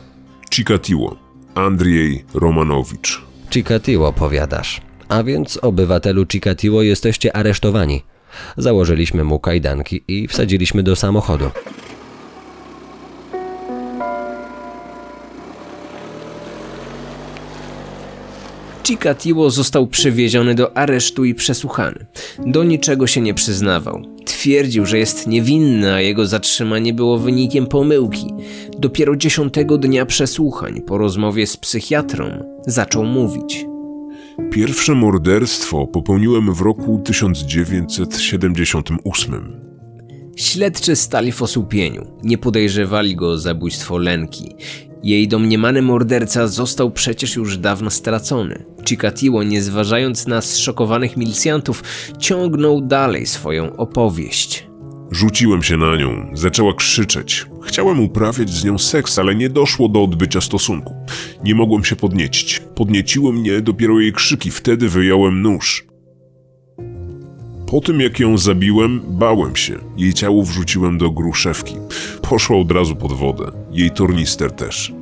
Chikatiło. 0.54 1.16
Andrzej 1.54 2.24
Romanowicz. 2.34 3.22
Chikatiło, 3.50 4.12
powiadasz. 4.12 4.80
A 5.08 5.22
więc, 5.22 5.58
obywatelu 5.62 6.26
Chikatiło, 6.32 6.82
jesteście 6.82 7.36
aresztowani. 7.36 8.02
Założyliśmy 8.56 9.24
mu 9.24 9.38
kajdanki 9.38 10.02
i 10.08 10.28
wsadziliśmy 10.28 10.82
do 10.82 10.96
samochodu. 10.96 11.50
Chikatiło 18.88 19.50
został 19.50 19.86
przewieziony 19.86 20.54
do 20.54 20.76
aresztu 20.76 21.24
i 21.24 21.34
przesłuchany. 21.34 22.06
Do 22.46 22.64
niczego 22.64 23.06
się 23.06 23.20
nie 23.20 23.34
przyznawał. 23.34 24.02
Twierdził, 24.24 24.86
że 24.86 24.98
jest 24.98 25.26
niewinny, 25.26 25.92
a 25.94 26.00
jego 26.00 26.26
zatrzymanie 26.26 26.94
było 26.94 27.18
wynikiem 27.18 27.66
pomyłki. 27.66 28.26
Dopiero 28.78 29.16
dziesiątego 29.16 29.78
dnia 29.78 30.06
przesłuchań, 30.06 30.80
po 30.80 30.98
rozmowie 30.98 31.46
z 31.46 31.56
psychiatrą, 31.56 32.44
zaczął 32.66 33.04
mówić. 33.04 33.66
Pierwsze 34.50 34.94
morderstwo 34.94 35.86
popełniłem 35.86 36.54
w 36.54 36.60
roku 36.60 37.02
1978. 37.04 39.60
Śledczy 40.36 40.96
stali 40.96 41.32
w 41.32 41.42
osłupieniu. 41.42 42.06
Nie 42.22 42.38
podejrzewali 42.38 43.16
go 43.16 43.30
o 43.30 43.38
zabójstwo 43.38 43.98
Lenki. 43.98 44.54
Jej 45.02 45.28
domniemany 45.28 45.82
morderca 45.82 46.46
został 46.46 46.90
przecież 46.90 47.36
już 47.36 47.58
dawno 47.58 47.90
stracony. 47.90 48.64
Chikatiło, 48.88 49.42
nie 49.42 49.62
zważając 49.62 50.26
na 50.26 50.40
zszokowanych 50.40 51.16
milicjantów, 51.16 51.82
ciągnął 52.18 52.80
dalej 52.80 53.26
swoją 53.26 53.76
opowieść. 53.76 54.67
Rzuciłem 55.10 55.62
się 55.62 55.76
na 55.76 55.96
nią, 55.96 56.26
zaczęła 56.32 56.74
krzyczeć. 56.74 57.46
Chciałem 57.62 58.00
uprawiać 58.00 58.50
z 58.50 58.64
nią 58.64 58.78
seks, 58.78 59.18
ale 59.18 59.34
nie 59.34 59.48
doszło 59.48 59.88
do 59.88 60.02
odbycia 60.02 60.40
stosunku. 60.40 60.94
Nie 61.44 61.54
mogłem 61.54 61.84
się 61.84 61.96
podniecić. 61.96 62.62
Podnieciły 62.74 63.32
mnie 63.32 63.60
dopiero 63.60 64.00
jej 64.00 64.12
krzyki, 64.12 64.50
wtedy 64.50 64.88
wyjąłem 64.88 65.42
nóż. 65.42 65.86
Po 67.70 67.80
tym 67.80 68.00
jak 68.00 68.20
ją 68.20 68.38
zabiłem, 68.38 69.00
bałem 69.08 69.56
się. 69.56 69.78
Jej 69.96 70.14
ciało 70.14 70.42
wrzuciłem 70.42 70.98
do 70.98 71.10
gruszewki. 71.10 71.74
Poszła 72.22 72.56
od 72.56 72.72
razu 72.72 72.96
pod 72.96 73.12
wodę. 73.12 73.52
Jej 73.72 73.90
tornister 73.90 74.52
też. 74.52 74.92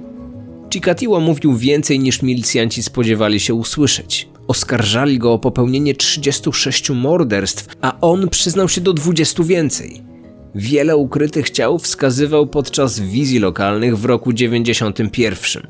Chikatiło 0.73 1.21
mówił 1.21 1.57
więcej 1.57 1.99
niż 1.99 2.23
milicjanci 2.23 2.83
spodziewali 2.83 3.41
się 3.41 3.55
usłyszeć. 3.55 4.29
Oskarżali 4.49 5.19
go 5.19 5.33
o 5.33 5.39
popełnienie 5.39 5.95
36 5.95 6.91
morderstw, 6.91 7.75
a 7.81 8.01
on 8.01 8.29
przyznał 8.29 8.69
się 8.69 8.81
do 8.81 8.93
20 8.93 9.43
więcej. 9.43 10.03
Wiele 10.55 10.97
ukrytych 10.97 11.51
ciał 11.51 11.79
wskazywał 11.79 12.47
podczas 12.47 13.01
wizji 13.01 13.39
lokalnych 13.39 13.99
w 13.99 14.05
roku 14.05 14.33
91. 14.33 15.67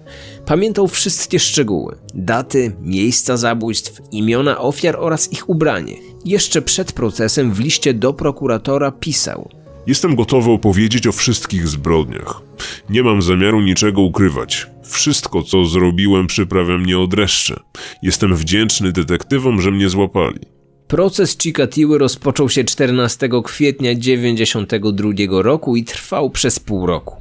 Pamiętał 0.46 0.88
wszystkie 0.88 1.38
szczegóły: 1.38 1.96
daty, 2.14 2.76
miejsca 2.80 3.36
zabójstw, 3.36 4.00
imiona 4.12 4.58
ofiar 4.58 4.96
oraz 4.98 5.32
ich 5.32 5.48
ubranie. 5.48 5.96
Jeszcze 6.24 6.62
przed 6.62 6.92
procesem 6.92 7.52
w 7.52 7.60
liście 7.60 7.94
do 7.94 8.12
prokuratora 8.12 8.90
pisał: 8.90 9.50
Jestem 9.86 10.16
gotowy 10.16 10.50
opowiedzieć 10.50 11.06
o 11.06 11.12
wszystkich 11.12 11.68
zbrodniach. 11.68 12.42
Nie 12.90 13.02
mam 13.02 13.22
zamiaru 13.22 13.60
niczego 13.60 14.02
ukrywać. 14.02 14.66
Wszystko, 14.88 15.42
co 15.42 15.64
zrobiłem, 15.64 16.26
przyprawia 16.26 16.78
mnie 16.78 16.98
o 16.98 17.06
dreszcze. 17.06 17.60
Jestem 18.02 18.36
wdzięczny 18.36 18.92
detektywom, 18.92 19.60
że 19.60 19.70
mnie 19.70 19.88
złapali. 19.88 20.40
Proces 20.88 21.38
Chikatiły 21.38 21.98
rozpoczął 21.98 22.48
się 22.48 22.64
14 22.64 23.28
kwietnia 23.44 23.94
1992 23.94 25.42
roku 25.42 25.76
i 25.76 25.84
trwał 25.84 26.30
przez 26.30 26.60
pół 26.60 26.86
roku. 26.86 27.16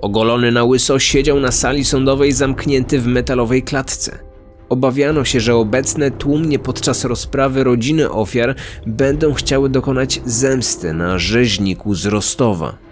Ogolony 0.00 0.52
na 0.52 0.64
łyso 0.64 0.98
siedział 0.98 1.40
na 1.40 1.52
sali 1.52 1.84
sądowej 1.84 2.32
zamknięty 2.32 3.00
w 3.00 3.06
metalowej 3.06 3.62
klatce. 3.62 4.18
Obawiano 4.68 5.24
się, 5.24 5.40
że 5.40 5.54
obecne 5.54 6.10
tłumnie 6.10 6.58
podczas 6.58 7.04
rozprawy 7.04 7.64
rodziny 7.64 8.10
ofiar 8.10 8.54
będą 8.86 9.34
chciały 9.34 9.68
dokonać 9.68 10.20
zemsty 10.24 10.92
na 10.92 11.18
rzeźniku 11.18 11.94
z 11.94 12.06
Rostowa. 12.06 12.87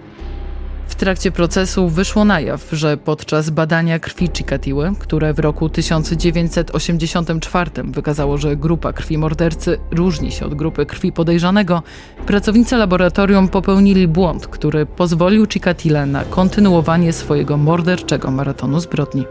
W 0.88 0.94
trakcie 0.94 1.30
procesu 1.30 1.88
wyszło 1.88 2.24
na 2.24 2.40
jaw, 2.40 2.68
że 2.72 2.96
podczas 2.96 3.50
badania 3.50 3.98
krwi 3.98 4.30
Chikatiły, 4.34 4.92
które 4.98 5.34
w 5.34 5.38
roku 5.38 5.68
1984 5.68 7.70
wykazało, 7.84 8.38
że 8.38 8.56
grupa 8.56 8.92
krwi 8.92 9.18
mordercy 9.18 9.78
różni 9.90 10.32
się 10.32 10.46
od 10.46 10.54
grupy 10.54 10.86
krwi 10.86 11.12
podejrzanego, 11.12 11.82
pracownicy 12.26 12.76
laboratorium 12.76 13.48
popełnili 13.48 14.08
błąd, 14.08 14.46
który 14.46 14.86
pozwolił 14.86 15.46
Chikatile 15.46 16.06
na 16.06 16.24
kontynuowanie 16.24 17.12
swojego 17.12 17.56
morderczego 17.56 18.30
maratonu 18.30 18.80
zbrodni. 18.80 19.24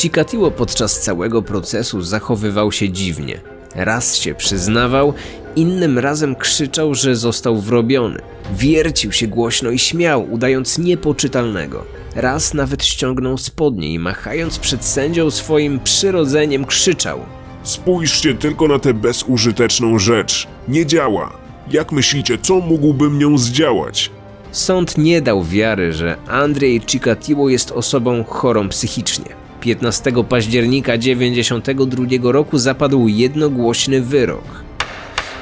Chikatilo 0.00 0.50
podczas 0.50 1.00
całego 1.00 1.42
procesu 1.42 2.02
zachowywał 2.02 2.72
się 2.72 2.90
dziwnie. 2.90 3.40
Raz 3.74 4.16
się 4.16 4.34
przyznawał, 4.34 5.14
innym 5.56 5.98
razem 5.98 6.36
krzyczał, 6.36 6.94
że 6.94 7.16
został 7.16 7.60
wrobiony. 7.60 8.20
Wiercił 8.54 9.12
się 9.12 9.26
głośno 9.26 9.70
i 9.70 9.78
śmiał, 9.78 10.32
udając 10.32 10.78
niepoczytalnego. 10.78 11.84
Raz 12.16 12.54
nawet 12.54 12.84
ściągnął 12.84 13.38
spodnie 13.38 13.92
i 13.92 13.98
machając 13.98 14.58
przed 14.58 14.84
sędzią 14.84 15.30
swoim 15.30 15.80
przyrodzeniem 15.80 16.64
krzyczał. 16.64 17.18
Spójrzcie 17.62 18.34
tylko 18.34 18.68
na 18.68 18.78
tę 18.78 18.94
bezużyteczną 18.94 19.98
rzecz. 19.98 20.48
Nie 20.68 20.86
działa. 20.86 21.32
Jak 21.70 21.92
myślicie, 21.92 22.38
co 22.38 22.60
mógłbym 22.60 23.18
nią 23.18 23.38
zdziałać? 23.38 24.10
Sąd 24.52 24.98
nie 24.98 25.22
dał 25.22 25.44
wiary, 25.44 25.92
że 25.92 26.16
Andrzej 26.28 26.80
Chikatilo 26.86 27.48
jest 27.48 27.70
osobą 27.70 28.24
chorą 28.24 28.68
psychicznie. 28.68 29.24
15 29.60 30.12
października 30.28 30.98
1992 30.98 32.32
roku 32.32 32.58
zapadł 32.58 33.08
jednogłośny 33.08 34.02
wyrok. 34.02 34.61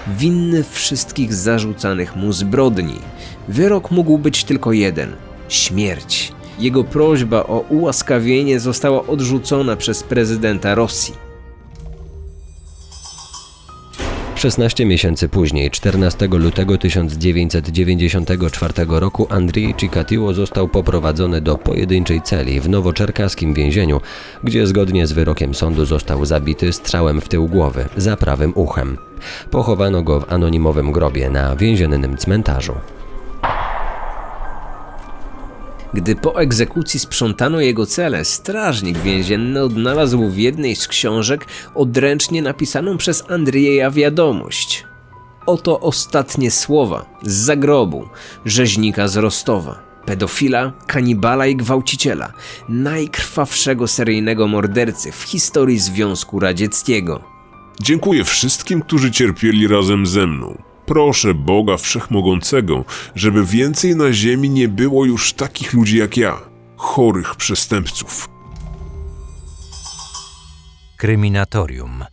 Winny 0.08 0.64
wszystkich 0.64 1.34
zarzucanych 1.34 2.16
mu 2.16 2.32
zbrodni. 2.32 2.98
Wyrok 3.48 3.90
mógł 3.90 4.18
być 4.18 4.44
tylko 4.44 4.72
jeden 4.72 5.12
śmierć. 5.48 6.32
Jego 6.58 6.84
prośba 6.84 7.42
o 7.42 7.64
ułaskawienie 7.68 8.60
została 8.60 9.06
odrzucona 9.06 9.76
przez 9.76 10.02
prezydenta 10.02 10.74
Rosji. 10.74 11.29
16 14.40 14.86
miesięcy 14.86 15.28
później, 15.28 15.70
14 15.70 16.28
lutego 16.28 16.78
1994 16.78 18.74
roku, 18.88 19.26
Andrzej 19.30 19.74
Chikatilo 19.78 20.34
został 20.34 20.68
poprowadzony 20.68 21.40
do 21.40 21.58
pojedynczej 21.58 22.22
celi 22.22 22.60
w 22.60 22.68
nowoczerkaskim 22.68 23.54
więzieniu, 23.54 24.00
gdzie 24.44 24.66
zgodnie 24.66 25.06
z 25.06 25.12
wyrokiem 25.12 25.54
sądu 25.54 25.84
został 25.84 26.24
zabity 26.24 26.72
strzałem 26.72 27.20
w 27.20 27.28
tył 27.28 27.48
głowy 27.48 27.88
za 27.96 28.16
prawym 28.16 28.52
uchem. 28.54 28.98
Pochowano 29.50 30.02
go 30.02 30.20
w 30.20 30.32
anonimowym 30.32 30.92
grobie 30.92 31.30
na 31.30 31.56
więziennym 31.56 32.16
cmentarzu. 32.16 32.74
Gdy 35.94 36.16
po 36.16 36.40
egzekucji 36.40 37.00
sprzątano 37.00 37.60
jego 37.60 37.86
celę, 37.86 38.24
strażnik 38.24 38.98
więzienny 38.98 39.62
odnalazł 39.62 40.28
w 40.28 40.36
jednej 40.36 40.76
z 40.76 40.88
książek 40.88 41.46
odręcznie 41.74 42.42
napisaną 42.42 42.96
przez 42.96 43.30
Andrzeja 43.30 43.90
wiadomość. 43.90 44.84
Oto 45.46 45.80
ostatnie 45.80 46.50
słowa 46.50 47.06
z 47.22 47.32
zagrobu 47.32 48.08
rzeźnika 48.44 49.08
z 49.08 49.16
Rostowa. 49.16 49.90
Pedofila, 50.06 50.72
kanibala 50.86 51.46
i 51.46 51.56
gwałciciela, 51.56 52.32
najkrwawszego 52.68 53.88
seryjnego 53.88 54.48
mordercy 54.48 55.12
w 55.12 55.22
historii 55.22 55.78
Związku 55.78 56.40
Radzieckiego. 56.40 57.22
Dziękuję 57.80 58.24
wszystkim, 58.24 58.82
którzy 58.82 59.10
cierpieli 59.10 59.68
razem 59.68 60.06
ze 60.06 60.26
mną. 60.26 60.69
Proszę 60.90 61.34
Boga 61.34 61.76
Wszechmogącego, 61.76 62.84
żeby 63.14 63.44
więcej 63.44 63.96
na 63.96 64.12
ziemi 64.12 64.50
nie 64.50 64.68
było 64.68 65.04
już 65.04 65.32
takich 65.32 65.72
ludzi 65.72 65.98
jak 65.98 66.16
ja, 66.16 66.40
chorych 66.76 67.36
przestępców. 67.36 68.28
Kryminatorium. 70.96 72.04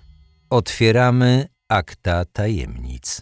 Otwieramy 0.49 1.47
akta 1.69 2.25
tajemnic. 2.25 3.21